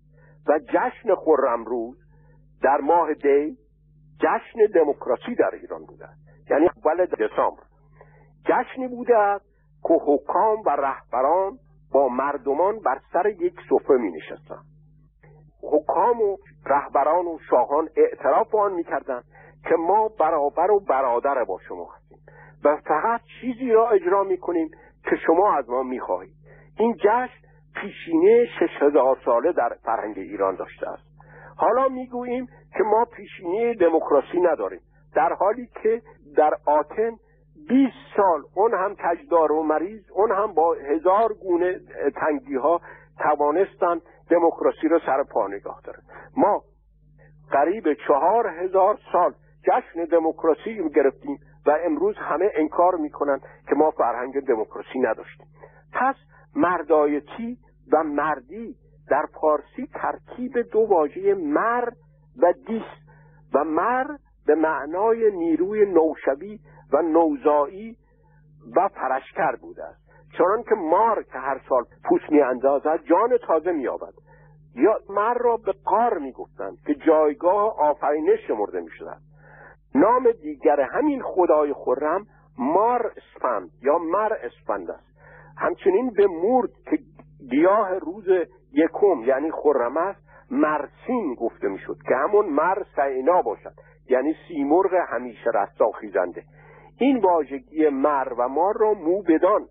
و 0.48 0.60
جشن 0.60 1.16
خرم 1.16 1.66
روز 1.66 1.98
در 2.62 2.78
ماه 2.78 3.14
دی 3.14 3.58
جشن 4.20 4.66
دموکراسی 4.76 5.36
در 5.36 5.50
ایران 5.54 5.86
بوده 5.86 6.08
یعنی 6.50 6.70
اول 6.78 7.06
دسامبر. 7.06 7.64
جشنی 8.46 8.88
بوده 8.88 9.18
است 9.18 9.53
که 9.88 9.94
حکام 9.94 10.62
و 10.66 10.70
رهبران 10.70 11.58
با 11.92 12.08
مردمان 12.08 12.80
بر 12.80 13.00
سر 13.14 13.28
یک 13.28 13.56
سفره 13.70 13.98
می 13.98 14.12
نشستن. 14.12 14.62
حکام 15.72 16.22
و 16.22 16.38
رهبران 16.66 17.26
و 17.26 17.38
شاهان 17.50 17.90
اعتراف 17.96 18.56
آن 18.56 18.74
می 18.74 18.84
که 19.70 19.76
ما 19.76 20.08
برابر 20.20 20.72
و 20.72 20.80
برادر 20.80 21.44
با 21.44 21.60
شما 21.68 21.90
هستیم 21.96 22.18
و 22.64 22.78
فقط 22.78 23.22
چیزی 23.42 23.72
را 23.72 23.90
اجرا 23.90 24.24
می 24.24 24.38
کنیم 24.38 24.72
که 25.04 25.16
شما 25.26 25.54
از 25.54 25.70
ما 25.70 25.84
می 25.84 26.00
خواهید. 26.00 26.34
این 26.80 26.94
جشن 26.94 27.44
پیشینه 27.76 28.46
شش 28.46 28.82
هزار 28.82 29.18
ساله 29.26 29.52
در 29.52 29.70
فرهنگ 29.84 30.18
ایران 30.18 30.56
داشته 30.56 30.90
است. 30.90 31.04
حالا 31.58 31.88
می‌گوییم 31.88 32.48
که 32.78 32.84
ما 32.84 33.06
پیشینه 33.06 33.74
دموکراسی 33.74 34.40
نداریم 34.42 34.82
در 35.16 35.34
حالی 35.34 35.70
که 35.84 36.02
در 36.38 36.52
آتن 36.66 37.12
20 37.70 37.94
سال 38.18 38.44
اون 38.56 38.74
هم 38.74 38.96
کجدار 38.96 39.52
و 39.52 39.64
مریض 39.64 40.02
اون 40.12 40.32
هم 40.32 40.54
با 40.54 40.74
هزار 40.74 41.34
گونه 41.34 41.80
تنگی 42.16 42.56
ها 42.56 42.82
توانستن 43.20 44.02
دموکراسی 44.30 44.88
رو 44.88 45.00
سر 45.06 45.24
پا 45.24 45.48
نگاه 45.48 45.82
دارن. 45.84 46.02
ما 46.38 46.62
قریب 47.52 47.94
چهار 48.08 48.48
هزار 48.48 48.98
سال 49.12 49.34
جشن 49.64 50.06
دموکراسی 50.12 50.90
گرفتیم 50.96 51.40
و 51.66 51.78
امروز 51.86 52.16
همه 52.18 52.52
انکار 52.56 52.96
می‌کنن 52.96 53.40
که 53.70 53.76
ما 53.76 53.92
فرهنگ 53.92 54.40
دموکراسی 54.40 55.00
نداشتیم. 55.00 55.48
پس 55.94 56.16
مردایتی 56.56 57.58
و 57.92 58.04
مردی 58.04 58.76
در 59.10 59.26
پارسی 59.34 59.90
ترکیب 59.94 60.60
دو 60.72 60.80
واژه 60.80 61.34
مر 61.34 61.90
و 62.42 62.54
دیس 62.68 62.84
و 63.54 63.64
مر 63.64 64.06
به 64.48 64.56
معنای 64.56 65.32
نیروی 65.32 65.86
نوشوی 65.86 66.60
و 66.94 67.02
نوزایی 67.02 67.98
و 68.76 68.90
پرشکر 68.90 69.56
بوده 69.56 69.84
است. 69.84 70.04
چنان 70.38 70.64
که 70.64 70.76
مار 70.76 71.24
که 71.24 71.40
هر 71.40 71.62
سال 71.70 71.84
پوست 72.04 72.32
می 72.32 72.42
اندازد 72.42 73.04
جان 73.04 73.38
تازه 73.38 73.72
می 73.72 73.88
آبد 73.88 74.14
یا 74.76 75.00
مر 75.10 75.34
را 75.34 75.58
به 75.58 75.74
قار 75.86 76.18
می 76.18 76.32
گفتند 76.32 76.78
که 76.86 76.96
جایگاه 76.96 77.80
آفرینش 77.80 78.40
شمرده 78.48 78.82
می 78.82 78.90
شدند 78.90 79.22
نام 79.96 80.32
دیگر 80.32 80.80
همین 80.80 81.22
خدای 81.22 81.74
خورم 81.74 82.26
مار 82.58 83.14
اسفند 83.18 83.70
یا 83.82 83.98
مر 83.98 84.34
اسفند 84.34 84.92
است. 84.92 85.14
همچنین 85.58 86.10
به 86.10 86.28
مورد 86.28 86.70
که 86.90 87.00
گیاه 87.50 87.98
روز 88.00 88.28
یکم 88.72 89.24
یعنی 89.26 89.52
خرم 89.52 89.98
است 89.98 90.24
مرسین 90.52 91.36
گفته 91.36 91.68
می‌شد 91.68 91.98
که 92.08 92.16
همون 92.16 92.46
مر 92.46 92.84
سینا 92.96 93.42
باشد. 93.42 93.74
یعنی 94.10 94.36
سیمرغ 94.48 94.94
همیشه 95.08 95.50
رستاخیزنده. 95.54 96.44
این 96.98 97.18
واژگی 97.18 97.90
مر 97.90 98.34
و 98.38 98.48
مار 98.48 98.74
را 98.78 98.94
مو 98.94 99.22
بدان 99.22 99.66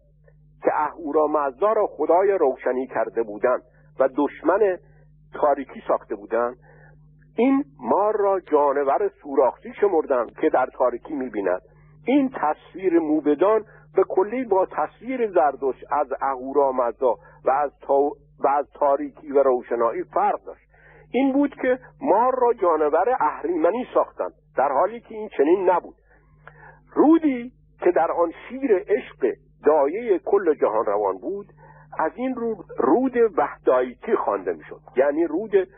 که 0.62 0.70
اهورامزدا 0.74 1.72
را 1.72 1.86
خدای 1.86 2.32
روشنی 2.32 2.86
کرده 2.86 3.22
بودند 3.22 3.62
و 4.00 4.08
دشمن 4.16 4.78
تاریکی 5.34 5.82
ساخته 5.88 6.14
بودند 6.14 6.56
این 7.36 7.64
مار 7.80 8.16
را 8.16 8.40
جانور 8.40 9.10
سوراخی 9.22 9.72
شمردند 9.80 10.32
که 10.40 10.50
در 10.50 10.66
تاریکی 10.66 11.14
می‌بیند. 11.14 11.62
این 12.06 12.30
تصویر 12.34 12.98
موبدان 12.98 13.64
به 13.96 14.04
کلی 14.08 14.44
با 14.44 14.66
تصویر 14.66 15.30
زردوش 15.30 15.76
از 15.90 16.06
اهورامزدا 16.20 17.14
و 17.44 17.50
از, 17.50 17.70
و 18.38 18.48
از 18.48 18.66
تاریکی 18.74 19.32
و 19.32 19.42
روشنایی 19.42 20.02
فرق 20.02 20.44
داشت. 20.46 20.68
این 21.10 21.32
بود 21.32 21.54
که 21.62 21.78
مار 22.00 22.34
را 22.38 22.52
جانور 22.52 23.16
اهریمنی 23.20 23.86
ساختند 23.94 24.32
در 24.56 24.72
حالی 24.72 25.00
که 25.00 25.14
این 25.14 25.28
چنین 25.36 25.70
نبود. 25.70 25.94
رودی 26.94 27.52
که 27.80 27.90
در 27.90 28.12
آن 28.12 28.32
شیر 28.48 28.70
عشق 28.76 29.34
دایه 29.64 30.18
کل 30.18 30.54
جهان 30.54 30.86
روان 30.86 31.18
بود 31.18 31.46
از 31.98 32.12
این 32.14 32.34
رود 32.34 32.66
رود 32.78 33.16
وحدایتی 33.36 34.16
خوانده 34.16 34.52
می‌شد. 34.52 34.80
یعنی 34.96 35.24
رود 35.24 35.68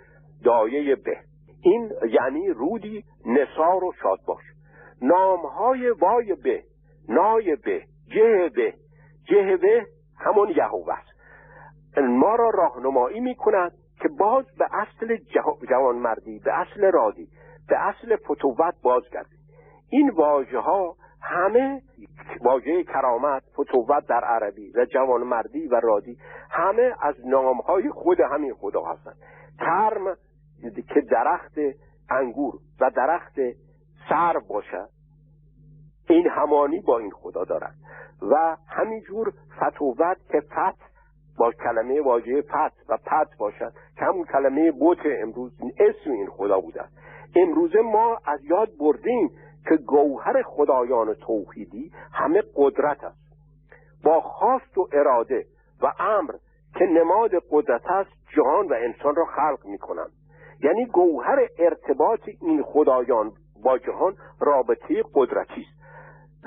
دایه 0.44 0.96
به. 0.96 1.16
این 1.62 1.92
یعنی 2.11 2.48
رودی 2.48 3.05
نصار 3.27 3.85
و 3.85 3.92
شاد 4.03 4.18
باش. 4.27 4.42
نامهای 5.03 5.90
وای 5.90 6.35
به 6.35 6.62
نای 7.09 7.57
به 7.57 7.83
جه 8.14 8.50
به. 8.55 8.74
جه 9.24 9.57
به 9.57 9.87
همون 10.18 10.48
یهوه 10.48 10.94
است. 10.94 11.14
ما 11.98 12.35
را 12.35 12.50
راهنمایی 12.50 13.20
می‌کند 13.20 13.72
که 14.00 14.09
باز 14.18 14.44
به 14.59 14.66
اصل 14.72 15.16
جوانمردی 15.68 16.38
به 16.38 16.61
اصل 16.61 16.90
رادی 16.92 17.29
به 17.68 17.79
اصل 17.79 18.16
فتوت 18.16 18.74
بازگردید 18.83 19.38
این 19.90 20.11
واژه 20.11 20.59
ها 20.59 20.96
همه 21.25 21.83
واژه 22.41 22.85
کرامت 22.85 23.43
فتوت 23.53 24.07
در 24.07 24.25
عربی 24.25 24.73
و 24.75 24.85
جوانمردی 24.85 25.67
و 25.67 25.81
رادی 25.81 26.19
همه 26.51 26.95
از 27.01 27.15
نامهای 27.27 27.91
خود 27.91 28.21
همین 28.21 28.55
خدا 28.55 28.85
هستند. 28.85 29.17
کرم 29.59 30.17
که 30.95 31.01
درخت 31.01 31.55
انگور 32.11 32.55
و 32.81 32.91
درخت 32.91 33.35
سر 34.09 34.39
باشد 34.49 34.89
این 36.09 36.29
همانی 36.29 36.81
با 36.81 36.99
این 36.99 37.11
خدا 37.11 37.45
دارد. 37.45 37.75
و 38.23 38.57
همینجور 38.69 39.33
فتوت 39.57 40.17
که 40.29 40.41
فت 40.41 40.95
با 41.39 41.53
کلمه 41.53 42.03
واژه 42.03 42.43
فت 42.43 42.73
و 42.89 42.97
پت 42.97 43.29
باشد 43.39 43.73
که 43.99 44.05
همون 44.05 44.25
کلمه 44.25 44.71
بوت 44.71 44.99
امروز 45.23 45.53
اسم 45.79 46.11
این 46.11 46.27
خدا 46.27 46.61
بوده 46.61 46.85
امروزه 47.37 47.81
ما 47.81 48.19
از 48.25 48.45
یاد 48.45 48.69
بردیم 48.81 49.31
که 49.68 49.77
گوهر 49.77 50.42
خدایان 50.42 51.14
توحیدی 51.14 51.92
همه 52.12 52.42
قدرت 52.57 53.05
است. 53.05 53.24
با 54.05 54.20
خواست 54.20 54.79
و 54.79 54.88
اراده 54.92 55.44
و 55.83 55.92
امر 55.98 56.33
که 56.79 56.85
نماد 56.85 57.31
قدرت 57.50 57.87
است 57.87 58.11
جهان 58.37 58.68
و 58.68 58.74
انسان 58.74 59.14
را 59.14 59.24
خلق 59.24 59.66
می 59.66 59.79
کنند 59.79 60.11
یعنی 60.62 60.87
گوهر 60.87 61.48
ارتباط 61.59 62.20
این 62.40 62.62
خدایان 62.62 63.33
با 63.64 63.79
جهان 63.79 64.16
رابطه 64.40 65.03
قدرتی 65.14 65.61
است. 65.61 65.85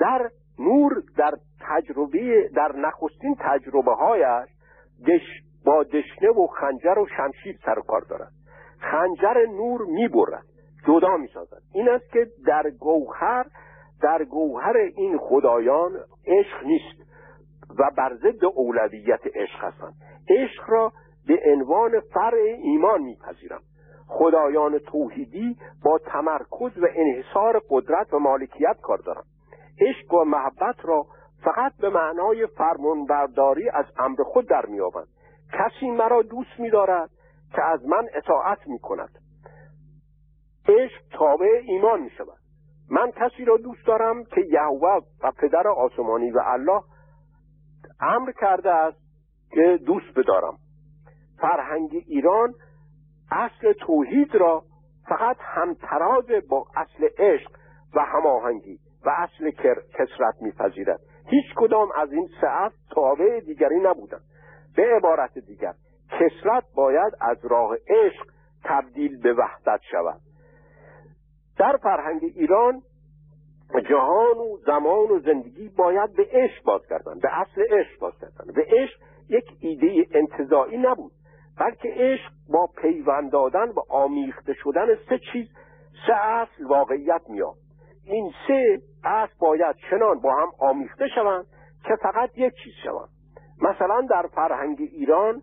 در 0.00 0.30
نور 0.58 1.02
در 1.16 1.34
تجربه 1.60 2.48
در 2.56 2.72
نخستین 2.76 3.36
تجربه 3.40 3.94
هایش 3.94 4.48
دش 5.06 5.42
با 5.64 5.82
دشنه 5.82 6.30
و 6.30 6.46
خنجر 6.46 6.98
و 6.98 7.06
شمشیر 7.16 7.58
سر 7.64 7.78
و 7.78 7.82
کار 7.82 8.00
دارد. 8.00 8.32
خنجر 8.80 9.46
نور 9.46 9.84
می‌برد. 9.84 10.44
جدا 10.88 11.16
می‌سازد. 11.16 11.62
این 11.74 11.88
است 11.88 12.12
که 12.12 12.26
در 12.46 12.70
گوهر 12.70 13.46
در 14.02 14.24
گوهر 14.24 14.76
این 14.76 15.18
خدایان 15.18 15.92
عشق 16.26 16.64
نیست 16.64 17.10
و 17.78 17.90
بر 17.96 18.14
ضد 18.16 18.44
اولویت 18.44 19.20
عشق 19.34 19.64
هستند. 19.64 19.94
عشق 20.28 20.62
را 20.70 20.92
به 21.26 21.40
عنوان 21.46 22.00
فرع 22.00 22.38
ایمان 22.62 23.02
میپذیرم 23.02 23.60
خدایان 24.06 24.78
توحیدی 24.78 25.56
با 25.84 25.98
تمرکز 25.98 26.78
و 26.78 26.86
انحصار 26.94 27.62
قدرت 27.70 28.14
و 28.14 28.18
مالکیت 28.18 28.76
کار 28.82 28.98
دارند. 28.98 29.26
عشق 29.80 30.14
و 30.14 30.24
محبت 30.24 30.76
را 30.84 31.06
فقط 31.44 31.72
به 31.80 31.90
معنای 31.90 32.46
فرمانبرداری 32.46 33.68
از 33.68 33.84
امر 33.98 34.22
خود 34.22 34.48
در 34.48 34.66
میابند 34.66 35.08
کسی 35.52 35.90
مرا 35.90 36.22
دوست 36.22 36.58
میدارد 36.60 37.10
که 37.54 37.62
از 37.62 37.86
من 37.86 38.06
اطاعت 38.14 38.58
می‌کند. 38.66 39.10
عشق 40.68 41.02
تابع 41.12 41.62
ایمان 41.64 42.00
می‌شود. 42.00 42.38
من 42.90 43.10
کسی 43.10 43.44
را 43.44 43.56
دوست 43.56 43.86
دارم 43.86 44.24
که 44.24 44.40
یهوه 44.40 45.00
و 45.22 45.32
پدر 45.32 45.68
آسمانی 45.68 46.30
و 46.30 46.38
الله 46.44 46.82
امر 48.00 48.32
کرده 48.32 48.70
است 48.70 48.98
که 49.50 49.78
دوست 49.86 50.18
بدارم. 50.18 50.58
فرهنگ 51.40 51.90
ایران 52.06 52.54
اصل 53.30 53.72
توحید 53.72 54.34
را 54.34 54.62
فقط 55.08 55.36
همتراز 55.40 56.24
با 56.48 56.66
اصل 56.76 57.08
عشق 57.18 57.50
و 57.94 58.00
هماهنگی 58.00 58.78
و 59.04 59.10
اصل 59.16 59.50
کسرت 59.94 60.34
میپذیرد. 60.40 61.00
هیچ 61.26 61.54
کدام 61.56 61.88
از 61.96 62.12
این 62.12 62.28
سه 62.40 62.46
اصل 62.46 62.76
تابع 62.90 63.40
دیگری 63.40 63.80
نبودند. 63.80 64.22
به 64.76 64.96
عبارت 64.96 65.38
دیگر 65.38 65.72
کسرت 66.10 66.64
باید 66.74 67.12
از 67.20 67.44
راه 67.44 67.74
عشق 67.74 68.26
تبدیل 68.64 69.20
به 69.20 69.32
وحدت 69.32 69.80
شود. 69.90 70.20
در 71.58 71.76
فرهنگ 71.76 72.20
ایران 72.22 72.82
جهان 73.90 74.38
و 74.38 74.58
زمان 74.66 75.10
و 75.10 75.20
زندگی 75.20 75.68
باید 75.68 76.16
به 76.16 76.28
عشق 76.32 76.64
بازگردن 76.64 77.18
به 77.22 77.40
اصل 77.40 77.62
عشق 77.70 78.00
بازگردن 78.00 78.52
به 78.54 78.66
عشق 78.68 78.98
یک 79.28 79.44
ایده 79.60 80.06
انتظایی 80.10 80.78
نبود 80.78 81.12
بلکه 81.58 81.88
عشق 81.96 82.32
با 82.52 82.66
پیوند 82.82 83.32
دادن 83.32 83.68
و 83.68 83.80
آمیخته 83.88 84.54
شدن 84.54 84.86
سه 85.08 85.20
چیز 85.32 85.48
سه 86.06 86.14
اصل 86.14 86.64
واقعیت 86.64 87.22
میاد 87.28 87.54
این 88.04 88.32
سه 88.46 88.78
اصل 89.04 89.32
باید 89.38 89.76
چنان 89.90 90.20
با 90.20 90.32
هم 90.34 90.48
آمیخته 90.58 91.08
شوند 91.14 91.46
که 91.84 91.96
فقط 92.02 92.30
یک 92.36 92.52
چیز 92.64 92.72
شوند. 92.84 93.08
مثلا 93.62 94.06
در 94.10 94.26
فرهنگ 94.34 94.78
ایران 94.80 95.42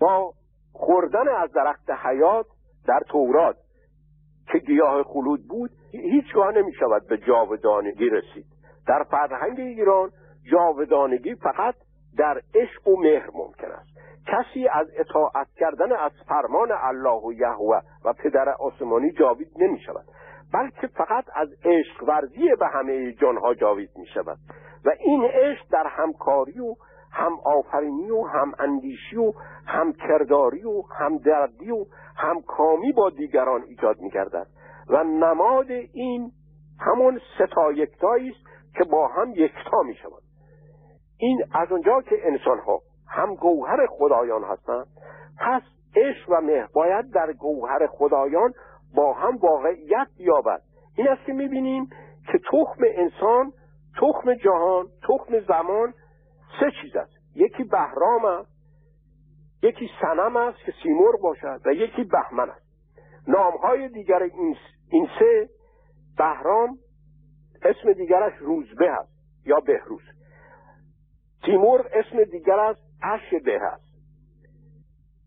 با 0.00 0.32
خوردن 0.72 1.28
از 1.28 1.52
درخت 1.52 1.90
حیات 1.90 2.46
در 2.86 3.00
تورات 3.08 3.56
که 4.52 4.58
گیاه 4.58 5.02
خلود 5.02 5.48
بود 5.48 5.70
هیچگاه 5.92 6.52
نمی 6.52 6.72
شود 6.72 7.06
به 7.08 7.18
جاودانگی 7.18 8.08
رسید. 8.08 8.46
در 8.86 9.02
فرهنگ 9.10 9.60
ایران 9.60 10.10
جاودانگی 10.52 11.34
فقط 11.34 11.74
در 12.18 12.40
عشق 12.54 12.88
و 12.88 12.96
مهر 13.00 13.30
ممکن 13.34 13.70
است. 13.70 13.94
کسی 14.26 14.68
از 14.68 14.86
اطاعت 14.96 15.48
کردن 15.56 15.92
از 15.92 16.12
فرمان 16.28 16.72
الله 16.72 17.20
و 17.26 17.32
یهوه 17.32 17.80
و 18.04 18.12
پدر 18.12 18.48
آسمانی 18.48 19.12
جاوید 19.12 19.48
نمی 19.56 19.80
شود 19.80 20.04
بلکه 20.52 20.86
فقط 20.86 21.24
از 21.34 21.48
عشق 21.64 22.02
ورزی 22.08 22.48
به 22.58 22.66
همه 22.66 23.12
جانها 23.12 23.54
جاوید 23.54 23.90
می 23.96 24.06
شود 24.06 24.38
و 24.84 24.90
این 24.98 25.24
عشق 25.24 25.64
در 25.72 25.86
همکاری 25.86 26.60
و 26.60 26.74
هم 27.14 27.32
آفرینی 27.44 28.10
و 28.10 28.22
هم 28.22 28.52
اندیشی 28.58 29.16
و 29.16 29.32
هم 29.66 29.92
کرداری 29.92 30.64
و 30.64 30.82
هم 30.98 31.18
دردی 31.18 31.70
و 31.70 31.84
هم 32.16 32.42
کامی 32.42 32.92
با 32.92 33.10
دیگران 33.10 33.62
ایجاد 33.62 34.00
می 34.00 34.10
گردد 34.10 34.46
و 34.88 35.04
نماد 35.04 35.70
این 35.92 36.32
همون 36.80 37.20
ستا 37.38 37.72
یکتایی 37.72 38.30
است 38.30 38.46
که 38.78 38.84
با 38.84 39.08
هم 39.08 39.30
یکتا 39.30 39.82
می 39.82 39.94
شود 39.94 40.22
این 41.18 41.42
از 41.54 41.72
اونجا 41.72 42.02
که 42.02 42.16
انسان 42.22 42.58
ها 42.58 42.80
هم 43.08 43.34
گوهر 43.34 43.86
خدایان 43.86 44.44
هستند 44.44 44.86
پس 45.40 45.62
عشق 45.96 46.30
و 46.30 46.40
مهر 46.40 46.68
باید 46.74 47.10
در 47.10 47.32
گوهر 47.32 47.86
خدایان 47.86 48.52
با 48.96 49.12
هم 49.12 49.36
واقعیت 49.36 50.08
یابد. 50.18 50.60
این 50.96 51.08
است 51.08 51.24
که 51.26 51.32
می‌بینیم 51.32 51.88
که 52.32 52.38
تخم 52.38 52.84
انسان 52.94 53.52
تخم 54.00 54.34
جهان 54.34 54.86
تخم 55.08 55.40
زمان 55.40 55.94
سه 56.60 56.70
چیز 56.82 56.96
است. 56.96 57.12
یکی 57.34 57.64
بهرام 57.64 58.24
است 58.24 58.54
یکی 59.62 59.90
سنم 60.00 60.36
است 60.36 60.58
که 60.58 60.74
سیمور 60.82 61.16
باشد 61.16 61.60
و 61.66 61.72
یکی 61.72 62.04
بهمن 62.04 62.50
است. 62.50 62.64
نامهای 63.28 63.88
دیگر 63.88 64.22
این, 64.22 64.56
این 64.90 65.08
سه 65.18 65.48
بهرام 66.18 66.78
اسم 67.62 67.92
دیگرش 67.92 68.32
روزبه 68.38 68.90
است 68.90 69.12
یا 69.46 69.60
بهروز. 69.60 70.02
تیمور 71.44 71.88
اسم 71.92 72.24
دیگر 72.24 72.58
است 72.58 72.80
اش 73.02 73.42
به 73.44 73.62
است 73.62 73.94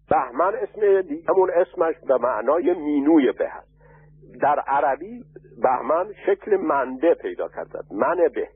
بهمن 0.10 0.54
اسم 0.56 0.82
همون 1.30 1.52
اسمش 1.56 1.96
به 2.08 2.18
معنای 2.18 2.74
مینوی 2.74 3.32
به 3.32 3.48
است 3.54 3.78
در 4.42 4.60
عربی 4.60 5.24
بهمن 5.62 6.14
شکل 6.26 6.58
منده 6.58 7.14
پیدا 7.14 7.48
کرده 7.48 7.80
من 7.92 8.16
به. 8.16 8.50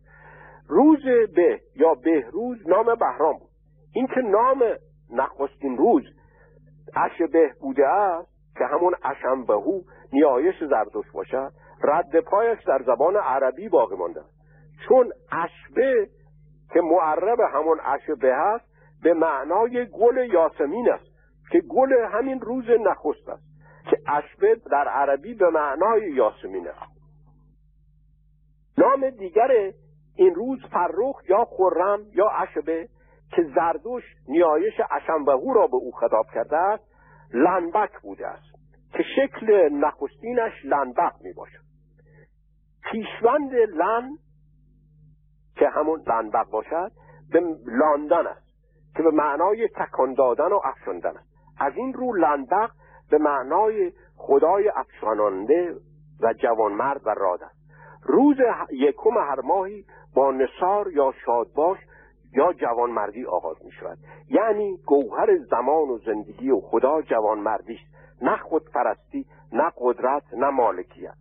روز 0.71 1.03
به 1.36 1.60
یا 1.75 1.93
بهروز 1.93 2.67
نام 2.67 2.95
بهرام 2.95 3.38
بود. 3.39 3.49
این 3.93 4.07
که 4.07 4.21
نام 4.21 4.63
نخستین 5.10 5.77
روز 5.77 6.03
اشبه 6.95 7.53
بوده 7.62 7.88
است 7.88 8.31
که 8.57 8.65
همون 8.65 8.95
اشنبهو 9.03 9.81
نیایش 10.13 10.63
زردوش 10.69 11.12
باشد 11.13 11.51
رد 11.84 12.19
پایش 12.19 12.63
در 12.63 12.81
زبان 12.86 13.15
عربی 13.15 13.69
باقی 13.69 13.95
مانده 13.95 14.21
چون 14.88 15.12
اشبه 15.31 16.10
که 16.73 16.81
معرب 16.81 17.39
همون 17.39 17.77
اشبه 17.84 18.36
هست 18.36 18.65
به 19.03 19.13
معنای 19.13 19.86
گل 19.86 20.17
یاسمین 20.17 20.91
است 20.91 21.12
که 21.51 21.62
گل 21.62 21.93
همین 22.12 22.41
روز 22.41 22.65
نخست 22.69 23.29
است 23.29 23.43
که 23.89 23.97
اشبه 24.07 24.55
در 24.71 24.88
عربی 24.88 25.34
به 25.34 25.49
معنای 25.49 26.12
یاسمین 26.12 26.67
است. 26.67 27.01
نام 28.77 29.10
دیگر 29.10 29.71
این 30.15 30.36
روز 30.36 30.60
فرخ 30.71 31.30
یا 31.30 31.45
خرم 31.45 32.00
یا 32.13 32.30
اشبه 32.30 32.89
که 33.32 33.43
زردوش 33.56 34.04
نیایش 34.28 34.74
اشنبهو 34.91 35.54
را 35.54 35.67
به 35.67 35.76
او 35.76 35.91
خطاب 35.91 36.26
کرده 36.34 36.58
است 36.58 36.84
لنبک 37.34 38.02
بوده 38.02 38.28
است 38.28 38.52
که 38.93 39.04
شکل 39.15 39.69
نخستینش 39.71 40.65
لنبق 40.65 41.12
می 41.21 41.34
باشد 41.34 41.71
پیشوند 42.91 43.54
لن 43.54 44.17
که 45.56 45.69
همون 45.69 46.04
لنبق 46.08 46.50
باشد 46.50 46.91
به 47.32 47.41
لاندن 47.65 48.28
است 48.28 48.52
که 48.95 49.04
به 49.04 49.12
معنای 49.12 49.67
تکان 49.67 50.13
دادن 50.13 50.52
و 50.52 50.60
افشاندن 50.63 51.17
است. 51.17 51.30
از 51.60 51.74
این 51.76 51.93
رو 51.93 52.13
لنبق 52.13 52.71
به 53.12 53.17
معنای 53.17 53.91
خدای 54.15 54.71
افشاننده 54.76 55.76
و 56.21 56.34
جوانمرد 56.34 57.08
و 57.08 57.10
راد 57.10 57.43
است. 57.43 57.62
روز 58.04 58.38
یکم 58.71 59.17
هر 59.17 59.41
ماهی 59.41 59.86
با 60.15 60.32
نصار 60.32 60.91
یا 60.91 61.13
شادباش 61.26 61.78
یا 62.34 62.54
جوانمردی 62.54 63.26
آغاز 63.26 63.65
می 63.65 63.71
شود 63.71 63.97
یعنی 64.30 64.78
گوهر 64.86 65.38
زمان 65.38 65.89
و 65.89 65.97
زندگی 65.97 66.52
و 66.52 66.60
خدا 66.60 67.02
جوانمردی 67.02 67.74
است 67.74 67.95
نه 68.21 68.38
خودپرستی 68.38 69.26
نه 69.51 69.72
قدرت 69.78 70.24
نه 70.34 70.49
مالکیت. 70.49 71.14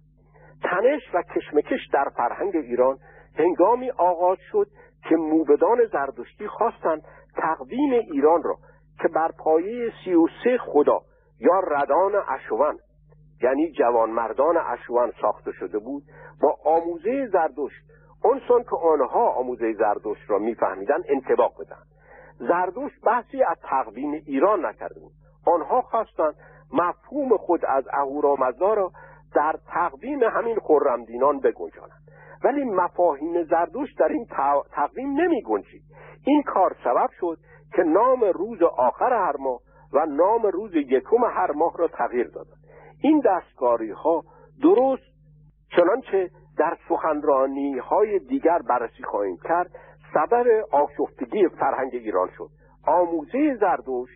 تنش 0.63 1.03
و 1.15 1.23
کشمکش 1.23 1.89
در 1.93 2.09
فرهنگ 2.17 2.57
ایران 2.57 2.99
هنگامی 3.39 3.91
آغاز 3.91 4.39
شد 4.53 4.67
که 5.09 5.17
موبدان 5.17 5.79
زردشتی 5.93 6.49
خواستند 6.49 7.03
تقویم 7.37 7.93
ایران 7.93 8.43
را 8.43 8.57
که 9.03 9.09
بر 9.09 9.31
پایه 9.39 9.93
سی 10.05 10.15
و 10.15 10.27
سه 10.45 10.59
خدا 10.59 11.01
یا 11.39 11.61
ردان 11.61 12.13
اشوان 12.29 12.79
یعنی 13.43 13.73
جوانمردان 13.73 14.57
اشوان 14.57 15.13
ساخته 15.21 15.53
شده 15.53 15.79
بود 15.79 16.03
با 16.43 16.57
آموزه 16.65 17.29
زردشت 17.33 17.83
اونسان 18.25 18.63
که 18.63 18.77
آنها 18.77 19.31
آموزه 19.31 19.73
زردشت 19.73 20.31
را 20.31 20.39
میفهمیدن 20.39 20.99
انتباق 21.09 21.53
بدن. 21.61 21.83
زردشت 22.39 23.01
بحثی 23.07 23.43
از 23.43 23.57
تقویم 23.63 24.13
ایران 24.27 24.67
نکرده 24.67 25.01
بود 25.01 25.13
آنها 25.47 25.83
خواستند 25.83 26.35
مفهوم 26.73 27.37
خود 27.37 27.65
از 27.65 27.85
اهورامزدا 27.93 28.75
را 28.75 28.93
در 29.35 29.55
تقویم 29.67 30.23
همین 30.23 30.59
خرمدینان 30.61 31.41
بگنجانند. 31.41 32.01
ولی 32.45 32.65
مفاهیم 32.65 33.43
زردوش 33.43 33.95
در 33.95 34.09
این 34.09 34.27
تقویم 34.73 35.21
نمی 35.21 35.43
گنجید 35.43 35.83
این 36.27 36.43
کار 36.43 36.77
سبب 36.85 37.09
شد 37.21 37.39
که 37.77 37.83
نام 37.83 38.21
روز 38.25 38.63
آخر 38.63 39.13
هر 39.13 39.37
ماه 39.37 39.61
و 39.93 40.07
نام 40.07 40.43
روز 40.43 40.75
یکم 40.75 41.25
هر 41.25 41.53
ماه 41.53 41.73
را 41.79 41.89
تغییر 41.89 42.29
دادند. 42.29 42.61
این 43.03 43.23
دستکاری 43.25 43.91
ها 43.91 44.25
درست 44.63 45.03
چنانچه 45.77 46.31
در 46.61 46.77
سخنرانی 46.89 47.79
های 47.79 48.19
دیگر 48.19 48.59
بررسی 48.69 49.03
خواهیم 49.03 49.37
کرد. 49.45 49.71
سبب 50.15 50.47
آشفتگی 50.71 51.49
فرهنگ 51.49 51.91
ایران 51.93 52.29
شد. 52.39 52.49
آموزه 52.87 53.57
زردوش 53.61 54.11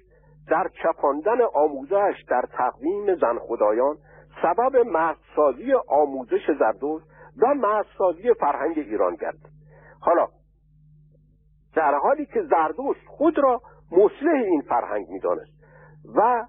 در 0.49 0.71
چپاندن 0.83 1.39
آموزش 1.55 2.25
در 2.29 2.43
تقویم 2.53 3.15
زن 3.15 3.39
خدایان 3.39 3.97
سبب 4.43 4.77
مردسازی 4.77 5.73
آموزش 5.89 6.51
زردوش 6.59 7.03
و 7.43 7.55
مردسازی 7.55 8.35
فرهنگ 8.41 8.79
ایران 8.79 9.15
گردید 9.15 9.53
حالا 10.01 10.29
در 11.77 11.95
حالی 11.95 12.27
که 12.27 12.43
زردوش 12.43 12.97
خود 13.07 13.39
را 13.39 13.61
مصلح 13.93 14.35
این 14.45 14.61
فرهنگ 14.61 15.07
می‌دانست 15.09 15.53
و 16.15 16.47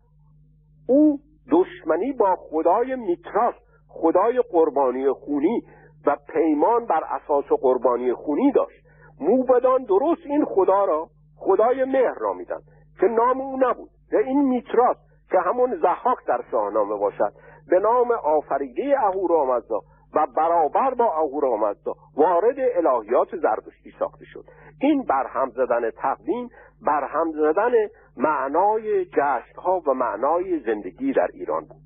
او 0.87 1.19
دشمنی 1.51 2.13
با 2.13 2.35
خدای 2.35 2.95
میتراس 2.95 3.55
خدای 3.87 4.41
قربانی 4.51 5.11
خونی 5.11 5.61
و 6.06 6.16
پیمان 6.34 6.86
بر 6.86 7.03
اساس 7.10 7.45
قربانی 7.45 8.14
خونی 8.14 8.51
داشت. 8.51 8.86
موبدان 9.20 9.84
درست 9.84 10.22
این 10.26 10.45
خدا 10.45 10.86
را 10.86 11.10
خدای 11.38 11.84
مهر 11.84 12.16
را 12.20 12.34
میدن 12.34 12.60
که 12.99 13.06
نام 13.06 13.41
او 13.41 13.58
نبود. 13.60 13.89
و 14.14 14.16
این 14.16 14.41
میتراس 14.41 14.97
که 15.32 15.39
همون 15.39 15.76
زحاک 15.82 16.18
در 16.28 16.41
شاهنامه 16.51 16.95
باشد. 16.95 17.34
به 17.70 17.80
نام 17.80 18.12
آفریده 18.12 18.95
اهورامزدا 19.03 19.80
و 20.16 20.28
برابر 20.38 20.93
با 20.93 21.06
اهورامزدا 21.06 21.93
وارد 22.18 22.56
الهیات 22.60 23.36
زردشتی 23.36 23.93
ساخته 23.99 24.26
شد. 24.26 24.45
این 24.82 25.03
برهم 25.03 25.49
زدن 25.49 25.89
تقدیم 25.89 26.49
برهم 26.82 27.32
زدن 27.32 27.72
معنای 28.18 29.06
جشنها 29.06 29.82
و 29.88 29.93
معنای 29.93 30.60
زندگی 30.60 31.14
در 31.14 31.28
ایران 31.34 31.62
بود. 31.62 31.82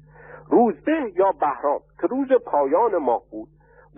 روزبه 0.49 1.13
یا 1.15 1.31
بهرام 1.31 1.79
که 2.01 2.07
روز 2.07 2.27
پایان 2.45 2.97
ماه 2.97 3.21
بود 3.31 3.49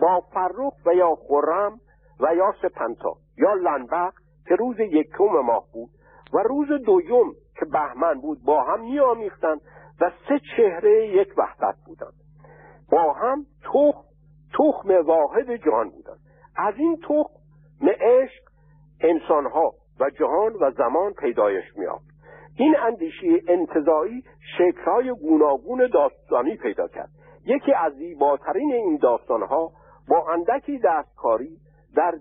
با 0.02 0.20
فرخ 0.20 0.86
و 0.86 0.94
یا 0.94 1.14
خرم 1.14 1.80
و 2.20 2.34
یا 2.34 2.54
سپنتا 2.62 3.14
یا 3.38 3.54
لنبق 3.54 4.12
که 4.48 4.54
روز 4.54 4.80
یکم 4.80 5.24
ماه 5.24 5.64
بود 5.72 5.90
و 6.34 6.38
روز 6.38 6.68
دویم 6.68 7.32
که 7.58 7.64
بهمن 7.64 8.20
بود 8.20 8.44
با 8.44 8.62
هم 8.62 8.80
میآمیختند 8.80 9.60
و 10.00 10.10
سه 10.28 10.40
چهره 10.56 11.08
یک 11.08 11.28
وحدت 11.36 11.76
بودند. 11.86 12.12
با 12.90 13.12
هم 13.12 13.46
تخم 13.64 14.02
تخم 14.58 15.06
واحد 15.06 15.56
جهان 15.56 15.90
بودند. 15.90 16.18
از 16.56 16.74
این 16.76 16.96
تخم 16.96 17.88
عشق 18.00 18.42
انسانها 19.00 19.72
و 20.00 20.10
جهان 20.10 20.52
و 20.60 20.70
زمان 20.70 21.12
پیدایش 21.12 21.64
میافت 21.76 22.04
این 22.56 22.76
اندیشه 22.78 23.40
انتظایی 23.48 24.24
شکلهای 24.58 25.10
گوناگون 25.10 25.90
داستانی 25.92 26.56
پیدا 26.56 26.88
کرد. 26.88 27.10
یکی 27.46 27.72
از 27.72 27.92
زیباترین 27.92 28.72
این 28.72 28.96
داستانها 28.96 29.72
با 30.08 30.32
اندکی 30.32 30.78
دستکاری 30.78 31.56
در 31.96 32.14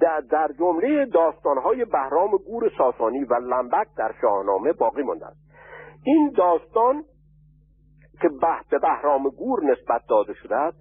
در, 0.00 0.20
در 0.20 0.48
جمله 0.58 1.06
داستانهای 1.06 1.84
بهرام 1.84 2.30
گور 2.36 2.72
ساسانی 2.78 3.24
و 3.24 3.34
لنبک 3.34 3.86
در 3.96 4.14
شاهنامه 4.20 4.72
باقی 4.72 5.02
مانده 5.02 5.26
است. 5.26 5.40
این 6.04 6.32
داستان 6.36 7.04
که 8.22 8.28
به 8.70 8.78
بهرام 8.78 9.28
گور 9.28 9.64
نسبت 9.64 10.02
داده 10.08 10.34
شده 10.34 10.56
است 10.56 10.78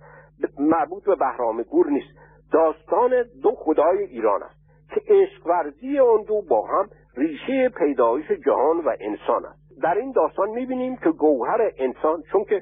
مربوط 0.60 1.04
به 1.04 1.16
بهرام 1.16 1.62
گور 1.62 1.90
نیست. 1.90 2.18
داستان 2.52 3.12
دو 3.44 3.52
خدای 3.52 4.04
ایران 4.04 4.44
است 4.44 4.60
که 4.90 5.02
عشق 5.08 5.48
ورزی 5.48 6.00
آن 6.00 6.24
دو 6.24 6.42
با 6.42 6.68
هم 6.68 6.90
ریشه 7.18 7.70
پیدایش 7.70 8.32
جهان 8.32 8.78
و 8.78 8.96
انسان 9.00 9.46
است. 9.46 9.82
در 9.82 9.98
این 9.98 10.12
داستان 10.12 10.50
می‌بینیم 10.50 10.98
که 10.98 11.10
گوهر 11.10 11.72
انسان 11.78 12.22
چون 12.32 12.44
که 12.44 12.62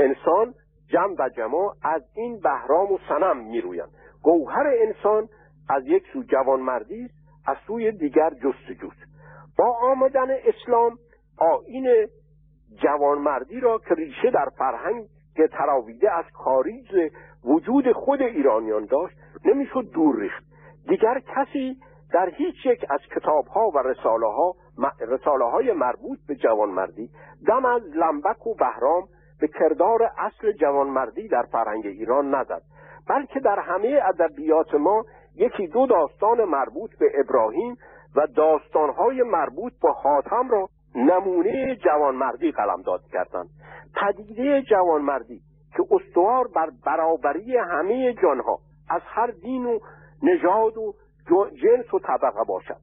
انسان 0.00 0.54
جمع 0.92 1.14
و 1.18 1.28
جماع 1.28 1.74
از 1.82 2.02
این 2.14 2.40
بهرام 2.40 2.92
و 2.92 2.98
سنم 3.08 3.36
میرویند. 3.36 3.90
گوهر 4.22 4.66
انسان 4.66 5.28
از 5.70 5.82
یک 5.86 6.02
سو 6.12 6.22
جوانمردی 6.22 7.04
است 7.04 7.14
از 7.46 7.56
سوی 7.66 7.92
دیگر 7.92 8.30
جستجوست. 8.30 9.10
با 9.58 9.76
آمدن 9.82 10.28
اسلام 10.30 10.98
آین 11.38 12.08
جوانمردی 12.82 13.60
را 13.60 13.78
که 13.78 13.94
ریشه 13.94 14.30
در 14.30 14.48
فرهنگ 14.58 15.06
که 15.36 15.48
تراویده 15.48 16.12
از 16.12 16.24
کاریز 16.44 16.86
وجود 17.44 17.92
خود 17.92 18.22
ایرانیان 18.22 18.84
داشت 18.84 19.16
نمی‌شد 19.44 19.90
دور 19.92 20.20
ریخت. 20.20 20.44
دیگر 20.88 21.20
کسی 21.20 21.76
در 22.12 22.28
هیچ 22.28 22.66
یک 22.66 22.86
از 22.90 23.00
کتاب 23.16 23.46
ها 23.46 23.70
و 23.70 23.78
رساله 23.78 24.26
ها 24.26 24.54
رساله 25.00 25.44
های 25.44 25.72
مربوط 25.72 26.18
به 26.28 26.34
جوانمردی 26.34 27.10
دم 27.46 27.64
از 27.64 27.82
لنبک 27.82 28.46
و 28.46 28.54
بهرام 28.54 29.08
به 29.40 29.48
کردار 29.48 30.10
اصل 30.18 30.52
جوانمردی 30.52 31.28
در 31.28 31.42
فرهنگ 31.42 31.86
ایران 31.86 32.34
نزد 32.34 32.62
بلکه 33.08 33.40
در 33.40 33.58
همه 33.58 34.00
ادبیات 34.08 34.74
ما 34.74 35.04
یکی 35.36 35.66
دو 35.66 35.86
داستان 35.86 36.44
مربوط 36.44 36.98
به 36.98 37.06
ابراهیم 37.24 37.76
و 38.16 38.26
داستانهای 38.26 39.22
مربوط 39.22 39.72
به 39.82 39.92
حاتم 39.92 40.48
را 40.48 40.68
نمونه 40.94 41.76
جوانمردی 41.76 42.50
قلمداد 42.50 43.00
کردند. 43.12 43.48
پدیده 43.94 44.62
جوانمردی 44.62 45.40
که 45.76 45.84
استوار 45.90 46.48
بر 46.54 46.70
برابری 46.84 47.56
همه 47.56 48.14
جانها 48.22 48.58
از 48.90 49.00
هر 49.04 49.26
دین 49.26 49.66
و 49.66 49.78
نژاد 50.22 50.78
و 50.78 50.94
جنس 51.62 51.94
و 51.94 51.98
طبقه 51.98 52.44
باشد. 52.48 52.80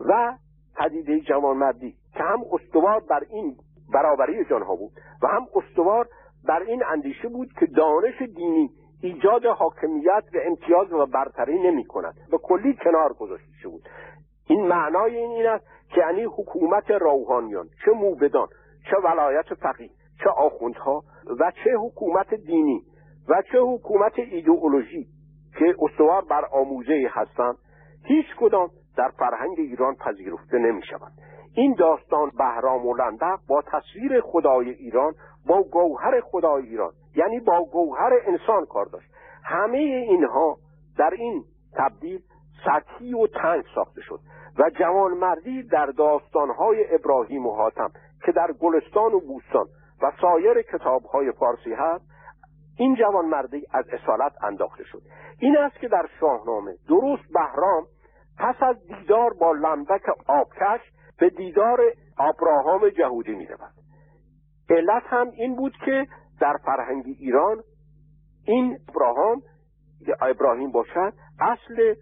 و 0.00 0.34
پدیده 0.76 1.20
جوانمردی 1.20 1.94
که 2.12 2.22
هم 2.22 2.40
استوار 2.52 3.00
بر 3.00 3.20
این 3.30 3.56
برابری 3.94 4.44
جانها 4.44 4.76
بود 4.76 4.92
و 5.22 5.26
هم 5.26 5.46
استوار 5.54 6.08
بر 6.48 6.62
این 6.62 6.82
اندیشه 6.92 7.28
بود 7.28 7.52
که 7.60 7.66
دانش 7.66 8.22
دینی 8.22 8.70
ایجاد 9.02 9.46
حاکمیت 9.46 10.24
و 10.34 10.38
امتیاز 10.46 10.92
و 10.92 11.06
برتری 11.06 11.58
نمی 11.58 11.84
کند 11.84 12.14
به 12.30 12.38
کلی 12.38 12.76
کنار 12.84 13.12
گذاشته 13.12 13.68
بود. 13.68 13.82
این 14.48 14.66
معنای 14.66 15.16
این 15.16 15.30
این 15.30 15.46
است 15.46 15.64
که 15.88 16.00
یعنی 16.00 16.24
حکومت 16.24 16.90
روحانیان 16.90 17.68
چه 17.84 17.90
موبدان 17.90 18.48
چه 18.90 18.96
ولایت 19.04 19.54
فقیه 19.54 19.90
چه 20.24 20.30
آخوندها 20.30 21.02
و 21.40 21.52
چه 21.64 21.70
حکومت 21.80 22.34
دینی 22.34 22.82
و 23.28 23.42
چه 23.52 23.58
حکومت 23.58 24.18
ایدئولوژی 24.18 25.06
که 25.58 25.74
استوار 25.78 26.24
بر 26.30 26.44
آموزه 26.52 27.08
هستند 27.10 27.56
هیچ 28.04 28.26
کدام 28.40 28.70
در 28.96 29.10
فرهنگ 29.18 29.54
ایران 29.58 29.94
پذیرفته 29.94 30.58
نمی 30.58 30.82
شود 30.82 31.12
این 31.54 31.74
داستان 31.78 32.30
بهرام 32.38 32.86
و 32.86 32.94
لندق 32.94 33.38
با 33.48 33.62
تصویر 33.62 34.20
خدای 34.20 34.70
ایران 34.70 35.14
با 35.46 35.62
گوهر 35.62 36.20
خدای 36.20 36.66
ایران 36.66 36.92
یعنی 37.16 37.40
با 37.40 37.64
گوهر 37.64 38.12
انسان 38.26 38.66
کار 38.66 38.86
داشت. 38.86 39.10
همه 39.44 39.78
اینها 39.78 40.56
در 40.98 41.10
این 41.10 41.44
تبدیل 41.76 42.20
سطحی 42.64 43.14
و 43.14 43.26
تنگ 43.26 43.64
ساخته 43.74 44.00
شد 44.00 44.20
و 44.58 44.70
جوانمردی 44.70 45.62
در 45.62 45.86
داستانهای 45.86 46.94
ابراهیم 46.94 47.46
و 47.46 47.54
حاتم 47.54 47.90
که 48.26 48.32
در 48.32 48.52
گلستان 48.52 49.12
و 49.12 49.20
بوستان 49.20 49.66
و 50.02 50.12
سایر 50.20 50.62
کتابهای 50.62 51.32
فارسی 51.32 51.72
هست 51.72 52.04
این 52.78 52.94
جوانمردی 52.94 53.66
از 53.72 53.84
اصالت 53.88 54.32
انداخته 54.42 54.84
شد. 54.84 55.02
این 55.38 55.56
است 55.56 55.76
که 55.80 55.88
در 55.88 56.06
شاهنامه 56.20 56.74
درست 56.88 57.32
بهرام 57.34 57.86
پس 58.38 58.54
از 58.62 58.76
دیدار 58.86 59.32
با 59.40 59.52
لمبک 59.52 60.02
آبکش 60.28 60.80
به 61.18 61.30
دیدار 61.30 61.80
ابراهام 62.18 62.88
جهودی 62.88 63.34
می 63.34 63.46
رود 63.46 63.74
علت 64.70 65.02
هم 65.06 65.30
این 65.30 65.56
بود 65.56 65.72
که 65.84 66.06
در 66.40 66.56
فرهنگ 66.64 67.04
ایران 67.06 67.62
این 68.46 68.78
ابراهام 68.88 69.42
ابراهیم 70.20 70.72
باشد 70.72 71.12
اصل 71.40 71.94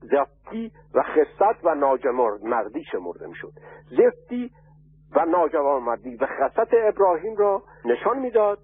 زفتی 0.00 0.72
و 0.94 1.02
خصت 1.02 1.64
و 1.64 1.74
ناجوانمردی 1.74 2.84
شمرده 2.92 3.26
می‌شد. 3.26 3.52
زفتی 3.90 4.50
و 5.16 5.24
ناجوانمردی 5.24 6.16
و 6.16 6.26
خصت 6.26 6.74
ابراهیم 6.88 7.36
را 7.36 7.62
نشان 7.84 8.18
می‌داد 8.18 8.58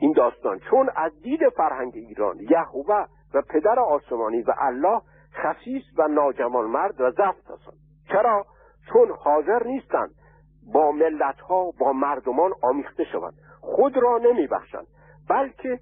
این 0.00 0.12
داستان. 0.12 0.58
چون 0.70 0.90
از 0.96 1.12
دید 1.22 1.40
فرهنگ 1.56 1.92
ایران 1.94 2.38
یهوه 2.50 3.06
و 3.34 3.42
پدر 3.50 3.78
آسمانی 3.78 4.42
و 4.42 4.54
الله 4.58 5.00
خصیص 5.34 5.82
و 5.98 6.08
ناجوانمرد 6.08 7.00
و 7.00 7.10
زفت 7.10 7.50
هستند. 7.50 7.78
چرا؟ 8.08 8.46
چون 8.88 9.10
حاضر 9.18 9.62
نیستند 9.66 10.10
با 10.72 10.92
ملت 10.92 11.40
ها 11.40 11.70
با 11.78 11.92
مردمان 11.92 12.52
آمیخته 12.62 13.04
شوند. 13.04 13.34
خود 13.60 13.96
را 13.96 14.18
نمی 14.18 14.46
بخشند 14.46 14.86
بلکه 15.28 15.78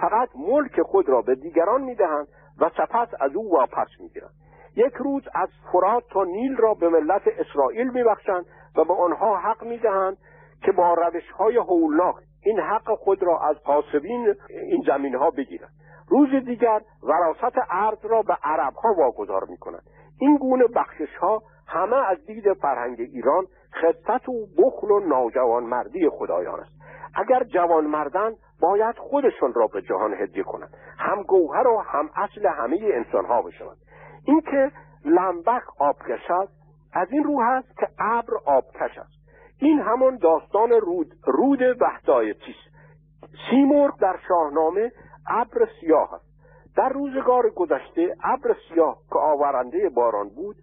فقط 0.00 0.28
ملک 0.36 0.82
خود 0.82 1.08
را 1.08 1.22
به 1.22 1.34
دیگران 1.34 1.82
می‌دهند 1.82 2.28
و 2.60 2.70
سپس 2.76 3.08
از 3.20 3.36
او 3.36 3.52
واپس 3.52 3.88
می‌گیرند. 4.00 4.34
یک 4.76 4.94
روز 4.94 5.22
از 5.34 5.48
فرات 5.72 6.04
تا 6.10 6.24
نیل 6.24 6.56
را 6.56 6.74
به 6.74 6.88
ملت 6.88 7.22
اسرائیل 7.38 7.90
میبخشند 7.90 8.46
و 8.76 8.84
به 8.84 8.94
آنها 8.94 9.38
حق 9.38 9.64
می‌دهند 9.64 10.16
که 10.62 10.72
با 10.72 10.94
روش 10.94 11.30
های 11.30 11.56
هولناک 11.56 12.14
این 12.42 12.60
حق 12.60 12.94
خود 12.94 13.22
را 13.22 13.40
از 13.40 13.56
قاسبین 13.56 14.34
این 14.48 14.82
زمین 14.86 15.14
ها 15.14 15.30
بگیرند. 15.30 15.72
روز 16.08 16.44
دیگر 16.44 16.80
وراست 17.02 17.58
ارض 17.70 18.04
را 18.04 18.22
به 18.22 18.36
عرب 18.42 18.74
ها 18.74 18.94
واگذار 18.98 19.44
می‌کنند. 19.44 19.82
این 20.20 20.36
گونه 20.36 20.64
بخشش 20.76 21.16
ها 21.20 21.42
همه 21.68 21.96
از 21.96 22.26
دید 22.26 22.52
فرهنگ 22.52 23.00
ایران 23.00 23.46
خطت 23.70 24.28
و 24.28 24.46
بخل 24.58 24.90
و 24.90 25.00
ناجوانمردی 25.00 26.08
خدایان 26.08 26.60
است. 26.60 26.72
اگر 27.14 27.44
جوان 27.44 27.86
مردن 27.86 28.32
باید 28.60 28.96
خودشون 28.98 29.54
را 29.54 29.66
به 29.66 29.82
جهان 29.82 30.14
هدیه 30.14 30.42
کنند. 30.42 30.74
هم 30.98 31.22
گوهر 31.22 31.68
و 31.68 31.78
هم 31.78 32.10
اصل 32.16 32.46
همه 32.46 32.78
انسان 32.82 33.24
ها 33.24 33.42
بشوند. 33.42 33.76
اینکه 34.24 34.70
لنبک 35.04 35.62
آبکش 35.78 36.30
است 36.30 36.52
از 36.92 37.08
این 37.10 37.24
رو 37.24 37.42
هست 37.42 37.76
که 37.78 37.88
ابر 37.98 38.34
آبکش 38.46 38.98
است. 38.98 39.18
این 39.60 39.80
همان 39.80 40.16
داستان 40.16 40.70
رود 40.70 41.14
رود 41.26 41.62
وحدایتی 41.80 42.50
است 42.50 42.76
سیمرغ 43.50 44.00
در 44.00 44.16
شاهنامه 44.28 44.92
ابر 45.30 45.68
سیاه 45.80 46.14
است. 46.14 46.28
در 46.76 46.88
روزگار 46.88 47.50
گذشته 47.50 48.16
ابر 48.24 48.56
سیاه 48.68 48.98
که 49.12 49.18
آورنده 49.18 49.88
باران 49.88 50.28
بود 50.28 50.56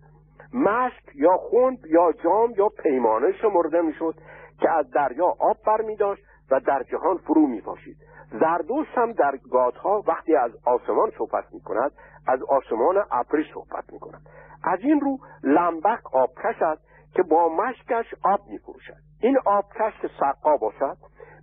مشک 0.56 1.16
یا 1.16 1.38
خنب 1.38 1.86
یا 1.86 2.12
جام 2.24 2.54
یا 2.58 2.70
پیمانه 2.70 3.32
شمرده 3.32 3.82
می‌شد 3.82 4.16
که 4.60 4.70
از 4.70 4.92
دریا 4.92 5.26
آب 5.26 5.58
برمی 5.68 5.96
داشت 5.96 6.24
و 6.52 6.60
در 6.60 6.84
جهان 6.84 7.18
فرو 7.18 7.48
می 7.48 7.62
پاشید 7.62 7.98
زردوش 8.32 8.88
هم 8.96 9.12
در 9.12 9.38
گادها 9.52 10.04
وقتی 10.08 10.36
از 10.36 10.52
آسمان 10.66 11.12
صحبت 11.18 11.44
می 11.54 11.62
کند 11.62 11.92
از 12.28 12.44
آسمان 12.44 13.04
ابری 13.12 13.46
صحبت 13.54 13.94
می 13.94 14.00
کند 14.00 14.22
از 14.64 14.80
این 14.80 15.02
رو 15.02 15.18
لنبک 15.44 16.16
آبکش 16.16 16.62
است 16.62 16.82
که 17.16 17.24
با 17.24 17.50
مشکش 17.50 18.06
آب 18.24 18.40
می 18.50 18.58
فروشد 18.58 18.94
این 19.22 19.38
آبکش 19.46 19.94
که 20.02 20.10
سقا 20.20 20.58
باشد 20.58 20.98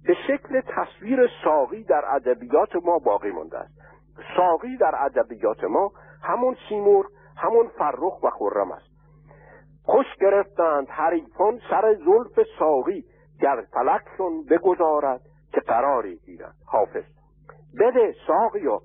به 0.06 0.14
شکل 0.26 0.60
تصویر 0.60 1.28
ساقی 1.44 1.84
در 1.84 2.04
ادبیات 2.14 2.76
ما 2.84 2.98
باقی 2.98 3.30
مانده 3.30 3.58
است. 3.58 3.74
ساقی 4.36 4.76
در 4.76 4.94
ادبیات 4.98 5.64
ما 5.64 5.92
همون 6.22 6.56
سیمور 6.68 7.06
همون 7.36 7.68
فرخ 7.68 8.22
و 8.22 8.30
خرم 8.30 8.72
است. 8.72 8.91
خوش 9.84 10.06
گرفتند 10.20 10.88
حریفان 10.88 11.60
سر 11.70 11.94
زلف 11.94 12.46
ساقی 12.58 13.04
گر 13.40 13.64
فلکشون 13.72 14.44
بگذارد 14.50 15.20
که 15.52 15.60
قراری 15.60 16.16
گیرد. 16.16 16.54
حافظ. 16.66 17.04
بده 17.80 18.14
ساقیا 18.26 18.80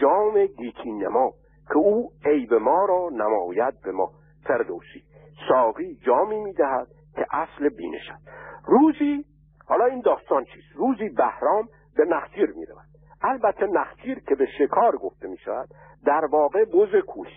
جام 0.00 0.46
گیتی 0.46 0.92
نما 0.92 1.32
که 1.68 1.76
او 1.76 2.10
عیب 2.24 2.54
ما 2.54 2.84
را 2.84 3.08
نماید 3.12 3.74
به 3.84 3.92
ما. 3.92 4.10
فردوسی 4.44 5.02
ساقی 5.48 5.94
جامی 6.06 6.40
می‌دهد 6.40 6.86
که 7.14 7.26
اصل 7.32 7.68
بینشد. 7.68 8.18
روزی 8.66 9.24
حالا 9.66 9.84
این 9.84 10.00
داستان 10.00 10.44
چیست؟ 10.44 10.76
روزی 10.76 11.08
بهرام 11.08 11.68
به 11.96 12.04
نخجیر 12.04 12.50
می‌رود. 12.56 12.88
البته 13.22 13.66
نخجیر 13.66 14.20
که 14.20 14.34
به 14.34 14.46
شکار 14.58 14.96
گفته 14.96 15.28
می 15.28 15.36
شود 15.36 15.68
در 16.04 16.24
واقع 16.24 16.64
بز 16.64 17.04
کوهی 17.06 17.34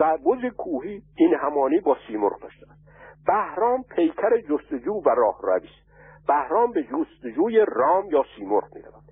و 0.00 0.16
بز 0.16 0.54
کوهی 0.56 1.02
این 1.16 1.34
همانی 1.34 1.80
با 1.80 1.96
سیمرغ 2.08 2.40
داشته 2.40 2.66
است. 2.70 2.88
بهرام 3.26 3.82
پیکر 3.82 4.40
جستجو 4.40 4.92
و 4.92 5.08
راه 5.08 5.38
رویست 5.42 5.88
بهرام 6.28 6.72
به 6.72 6.82
جستجوی 6.82 7.64
رام 7.68 8.10
یا 8.10 8.24
سیمرغ 8.36 8.74
می 8.74 8.82
رود 8.82 9.02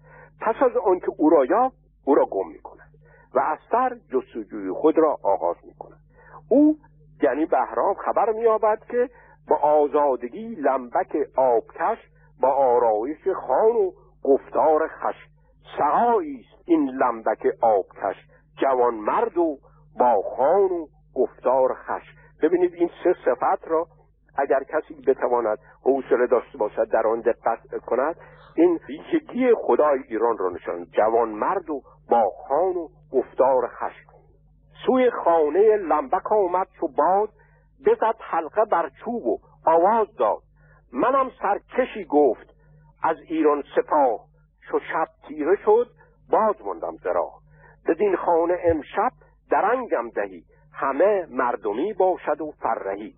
پس 0.41 0.55
از 0.63 0.77
آنکه 0.77 1.13
او 1.17 1.31
را 1.31 1.45
یافت 1.45 1.77
او 2.05 2.15
را 2.15 2.27
گم 2.27 2.49
می 2.49 2.59
کند 2.59 2.91
و 3.35 3.39
از 3.39 3.59
سر 3.71 3.97
جستجوی 4.13 4.71
خود 4.71 4.99
را 4.99 5.19
آغاز 5.23 5.57
می 5.65 5.75
کند 5.79 6.01
او 6.49 6.77
یعنی 7.23 7.47
بهرام 7.47 7.95
خبر 7.95 8.33
می 8.33 8.45
که 8.91 9.11
با 9.49 9.57
آزادگی 9.57 10.55
لنبک 10.55 11.17
آبکش 11.37 11.99
با 12.41 12.49
آرایش 12.49 13.29
خان 13.29 13.77
و 13.77 13.93
گفتار 14.23 14.89
خش 14.89 15.17
سقایی 15.79 16.41
است 16.41 16.63
این 16.69 16.91
لنبک 16.91 17.47
آبکش 17.61 18.17
جوان 18.57 18.95
مرد 18.95 19.39
و 19.39 19.59
با 19.99 20.23
خان 20.37 20.71
و 20.71 20.87
گفتار 21.15 21.75
خش 21.75 22.03
ببینید 22.43 22.75
این 22.75 22.91
سه 23.05 23.15
صفت 23.25 23.69
را 23.69 23.87
اگر 24.39 24.61
کسی 24.63 24.95
بتواند 25.07 25.59
حوصله 25.85 26.27
داشته 26.27 26.59
باشد 26.59 26.89
در 26.93 27.07
آن 27.07 27.21
دقت 27.21 27.85
کند 27.87 28.17
این 28.57 28.81
ویژگی 28.89 29.55
خدای 29.55 29.99
ایران 30.09 30.39
را 30.39 30.51
نشان 30.51 30.85
جوان 30.85 31.29
مرد 31.29 31.71
و 31.71 31.83
با 32.11 32.31
خان 32.49 32.77
و 32.77 32.89
گفتار 33.13 33.69
خش 33.69 33.95
سوی 34.87 35.11
خانه 35.11 35.77
لنبک 35.77 36.33
آمد 36.33 36.67
چو 36.81 36.89
باد 36.89 37.29
بزد 37.87 38.15
حلقه 38.21 38.65
بر 38.65 38.91
چوب 39.05 39.27
و 39.27 39.39
آواز 39.67 40.07
داد. 40.19 40.43
منم 40.93 41.31
سرکشی 41.43 42.05
گفت 42.05 42.55
از 43.03 43.17
ایران 43.29 43.63
سپاه. 43.77 44.21
چو 44.71 44.79
شب 44.79 45.07
تیره 45.29 45.57
شد 45.65 45.91
باز 46.31 46.55
ماندم 46.65 46.97
زرا 47.05 47.31
بدین 47.89 48.17
خانه 48.17 48.59
امشب 48.65 49.13
درنگم 49.51 50.11
دهی. 50.11 50.45
همه 50.73 51.27
مردمی 51.31 51.93
باشد 51.93 52.41
و 52.41 52.51
فرهی. 52.51 53.15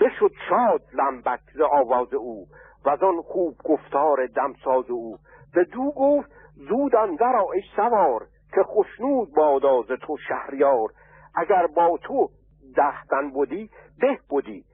بشد 0.00 0.32
شاد 0.48 0.82
لنبک 0.94 1.40
ز 1.54 1.60
آواز 1.60 2.14
او 2.14 2.46
و 2.84 2.88
آن 2.90 3.22
خوب 3.22 3.56
گفتار 3.64 4.26
دمساز 4.26 4.90
او. 4.90 5.16
به 5.54 5.64
دو 5.64 5.92
گفت 5.96 6.30
زود 6.68 6.96
اندر 6.96 7.36
ای 7.54 7.62
سوار 7.76 8.26
که 8.54 8.62
خوشنود 8.62 9.34
باداز 9.34 9.86
تو 9.86 10.16
شهریار. 10.28 10.88
اگر 11.34 11.66
با 11.66 11.98
تو 12.02 12.28
دهتن 12.76 13.30
بودی 13.30 13.70
به 14.00 14.18
بودی 14.28 14.64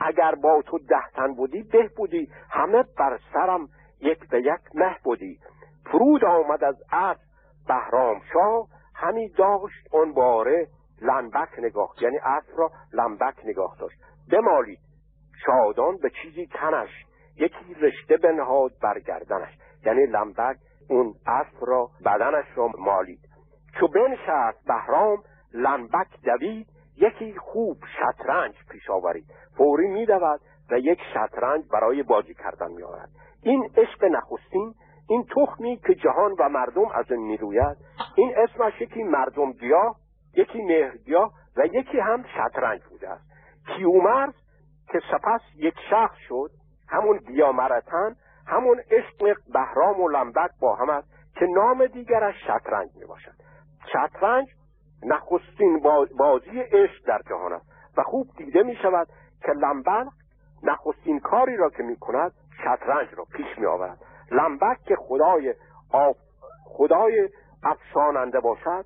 اگر 0.00 0.34
با 0.34 0.62
تو 0.66 0.78
دهتن 0.78 1.34
بودی 1.34 1.62
به 1.62 1.90
بودی 1.96 2.28
همه 2.50 2.84
بر 2.98 3.18
سرم 3.32 3.68
یک 4.00 4.28
به 4.28 4.40
یک 4.40 4.60
مه 4.74 4.96
بودی 5.04 5.38
فرود 5.84 6.24
آمد 6.24 6.64
از 6.64 6.76
اسب 6.92 7.20
بهرام 7.68 8.20
شاه 8.32 8.66
همی 9.00 9.28
داشت 9.28 9.94
اون 9.94 10.12
باره 10.12 10.68
لنبک 11.02 11.48
نگاه 11.58 11.94
یعنی 12.00 12.18
اسب 12.18 12.58
را 12.58 12.70
لنبک 12.92 13.34
نگاه 13.44 13.76
داشت. 13.80 13.98
بمالید. 14.32 14.78
شادان 15.46 15.96
به 15.96 16.10
چیزی 16.22 16.46
تنش. 16.46 16.90
یکی 17.36 17.74
رشته 17.80 18.16
بنهاد 18.16 18.72
برگردنش. 18.82 19.58
یعنی 19.84 20.06
لنبک 20.06 20.56
اون 20.90 21.14
اسب 21.26 21.56
را 21.60 21.90
بدنش 22.04 22.46
را 22.54 22.70
مالید. 22.78 23.20
چو 23.80 23.88
بنشست 23.88 24.64
بهرام 24.66 25.22
لنبک 25.54 26.08
دوید 26.24 26.66
یکی 26.96 27.34
خوب 27.38 27.76
شطرنج 27.98 28.54
پیش 28.70 28.90
آورید. 28.90 29.24
فوری 29.56 29.88
میدود 29.88 30.40
و 30.70 30.78
یک 30.78 30.98
شطرنج 31.14 31.64
برای 31.72 32.02
بازی 32.02 32.34
کردن 32.34 32.72
میآورد. 32.72 33.08
این 33.42 33.70
عشق 33.76 34.04
نخستین 34.04 34.74
این 35.10 35.24
تخمی 35.36 35.76
که 35.76 35.94
جهان 35.94 36.34
و 36.38 36.48
مردم 36.48 36.88
از 36.94 37.12
اون 37.12 37.20
می‌روید 37.20 37.76
این 38.16 38.34
اسمش 38.36 38.80
یکی 38.80 39.02
مردم 39.02 39.52
گیاه 39.52 39.96
یکی 40.36 40.62
مهرگیاه 40.62 41.32
و 41.56 41.66
یکی 41.66 42.00
هم 42.00 42.24
شطرنج 42.36 42.84
بوده 42.84 43.08
است. 43.08 43.24
کیومرز 43.66 44.34
که 44.88 45.00
سپس 45.10 45.40
یک 45.56 45.74
شخص 45.90 46.16
شد 46.28 46.50
همون 46.88 47.18
گیامرتن 47.18 48.16
همون 48.46 48.80
عشق 48.90 49.36
بهرام 49.54 50.00
و 50.00 50.08
لنبک 50.08 50.50
با 50.60 50.74
هم 50.74 50.90
است 50.90 51.08
که 51.34 51.46
نام 51.46 51.86
دیگرش 51.86 52.34
شطرنج 52.46 52.90
می 52.96 53.06
باشد 53.06 53.34
شطرنج 53.92 54.48
نخستین 55.02 55.80
بازی 56.18 56.60
عشق 56.60 57.06
در 57.06 57.20
جهان 57.28 57.52
است 57.52 57.66
و 57.96 58.02
خوب 58.02 58.26
دیده 58.36 58.62
می 58.62 58.76
شود 58.76 59.08
که 59.42 59.52
لنبک 59.52 60.06
نخستین 60.62 61.20
کاری 61.20 61.56
را 61.56 61.70
که 61.70 61.82
می 61.82 61.96
کند 61.96 62.32
شطرنج 62.64 63.08
را 63.14 63.24
پیش 63.24 63.58
می 63.58 63.66
آورد 63.66 63.98
لنبک 64.30 64.78
که 64.84 64.96
خدای 64.96 65.54
آف 65.92 66.16
خدای 66.64 67.28
افشاننده 67.62 68.40
باشد 68.40 68.84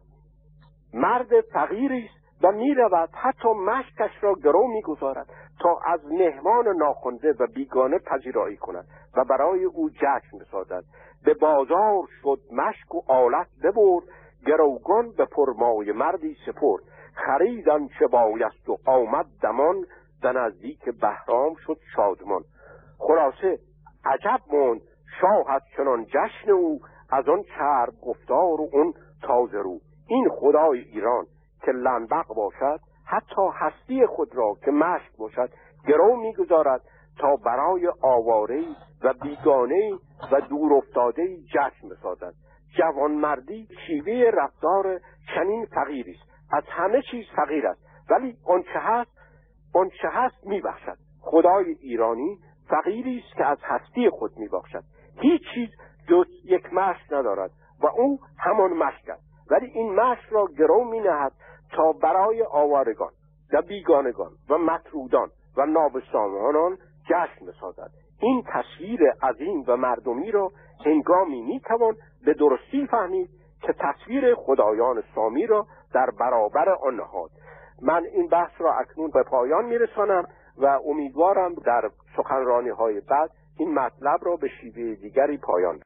مرد 0.95 1.41
فقیری 1.41 2.05
است 2.05 2.45
و 2.45 2.53
می 2.53 2.75
رود 2.75 3.09
حتی 3.13 3.49
مشکش 3.49 4.11
را 4.21 4.35
گرو 4.35 4.67
می‌گذارد 4.67 5.27
تا 5.61 5.79
از 5.87 6.01
مهمان 6.07 6.69
ناخونده 6.77 7.33
و 7.41 7.47
بیگانه 7.55 7.99
پذیرایی 7.99 8.57
کند 8.57 8.87
و 9.17 9.25
برای 9.25 9.65
او 9.65 9.91
جشن 9.91 10.39
بسازد. 10.41 10.85
به 11.25 11.35
بازار 11.35 12.03
شد 12.23 12.39
مشک 12.53 12.95
و 12.95 13.13
آلت 13.13 13.47
ببرد 13.63 14.05
گروگان 14.47 15.11
به 15.11 15.25
پرمای 15.25 15.93
مردی 15.93 16.37
سپرد. 16.47 16.83
خریدن 17.15 17.89
چه 17.99 18.07
بایست 18.07 18.69
و 18.69 18.79
آمد 18.87 19.27
دمان 19.43 19.85
به 20.23 20.33
نزدیک 20.33 20.85
بهرام 20.85 21.55
شد 21.67 21.79
شادمان. 21.97 22.43
خلاصه 22.99 23.59
عجب 24.05 24.41
موند 24.53 24.81
شاه 25.21 25.61
چنان 25.77 26.05
جشن 26.05 26.51
او 26.51 26.81
از 27.11 27.29
آن 27.29 27.43
چرب 27.43 27.93
گفتار 28.03 28.61
و 28.61 28.69
اون 28.73 28.95
تازه 29.23 29.59
رو. 29.59 29.79
این 30.09 30.29
خدای 30.29 30.81
ایران 30.81 31.27
که 31.65 31.73
لنبق 31.73 32.27
باشد 32.37 32.81
حتی 33.07 33.43
هستی 33.55 34.07
خود 34.07 34.35
را 34.35 34.55
که 34.65 34.71
مشک 34.71 35.17
باشد 35.19 35.51
گرو 35.87 36.17
می‌گذارد 36.17 36.81
تا 37.19 37.37
برای 37.37 37.93
آواره 38.03 38.65
و 39.03 39.15
بیگانه 39.23 39.93
و 40.33 40.41
دور 40.41 40.75
افتاده 40.75 41.37
جشن 41.37 41.89
بسازد. 41.89 42.35
جوانمردی 42.79 43.69
شیوه 43.87 44.31
رفتار 44.35 45.01
چنین 45.35 45.67
فقیری 45.67 46.13
است. 46.13 46.53
از 46.53 46.65
همه 46.69 47.03
چیز 47.11 47.25
فقیر 47.37 47.67
است. 47.67 47.81
ولی 48.11 48.37
آنچه 48.47 48.79
هست 48.79 49.11
آنچه 49.75 50.09
هست 50.09 50.47
میبخشد. 50.47 50.97
خدای 51.21 51.77
ایرانی 51.81 52.39
فقیری 52.69 53.23
است 53.27 53.37
که 53.37 53.45
از 53.45 53.59
هستی 53.63 54.11
خود 54.11 54.31
میبخشد. 54.37 54.83
هیچ 55.21 55.43
چیز 55.55 55.69
جز 56.09 56.27
یک 56.45 56.73
مشک 56.73 57.13
ندارد 57.13 57.51
و 57.83 57.87
او 57.87 58.19
همان 58.39 58.73
مشک 58.73 59.09
است. 59.09 59.23
ولی 59.51 59.67
این 59.67 59.95
مشک 59.95 60.29
را 60.31 60.47
گرو 60.59 60.85
می 60.85 61.01
نهد 61.01 61.33
تا 61.73 61.93
برای 61.93 62.43
آوارگان 62.43 63.11
و 63.53 63.63
بیگانگان 63.63 64.31
و 64.51 64.59
مطرودان 64.59 65.29
و 65.57 65.67
نابسامانان 65.67 66.79
جشن 67.05 67.47
بسازد. 67.47 67.91
این 68.21 68.45
تصویر 68.47 69.01
عظیم 69.23 69.65
و 69.67 69.77
مردمی 69.77 70.31
را 70.31 70.51
هنگامی 70.85 71.43
می‌توان 71.43 71.97
به 72.25 72.35
درستی 72.35 72.87
فهمید 72.87 73.31
که 73.63 73.73
تصویر 73.73 74.35
خدایان 74.35 75.03
سامی 75.15 75.47
را 75.47 75.67
در 75.95 76.11
برابر 76.21 76.69
آن 76.69 76.95
نهاد. 76.95 77.31
من 77.83 78.05
این 78.05 78.29
بحث 78.29 78.53
را 78.59 78.75
اکنون 78.75 79.11
به 79.11 79.23
پایان 79.23 79.65
میرسانم 79.65 80.25
و 80.59 80.67
امیدوارم 80.67 81.55
در 81.55 81.91
سخنرانی 82.17 82.69
های 82.69 83.01
بعد 83.01 83.31
این 83.59 83.75
مطلب 83.75 84.21
را 84.23 84.37
به 84.37 84.49
شیوه 84.49 84.95
دیگری 84.95 85.39
پایان 85.39 85.81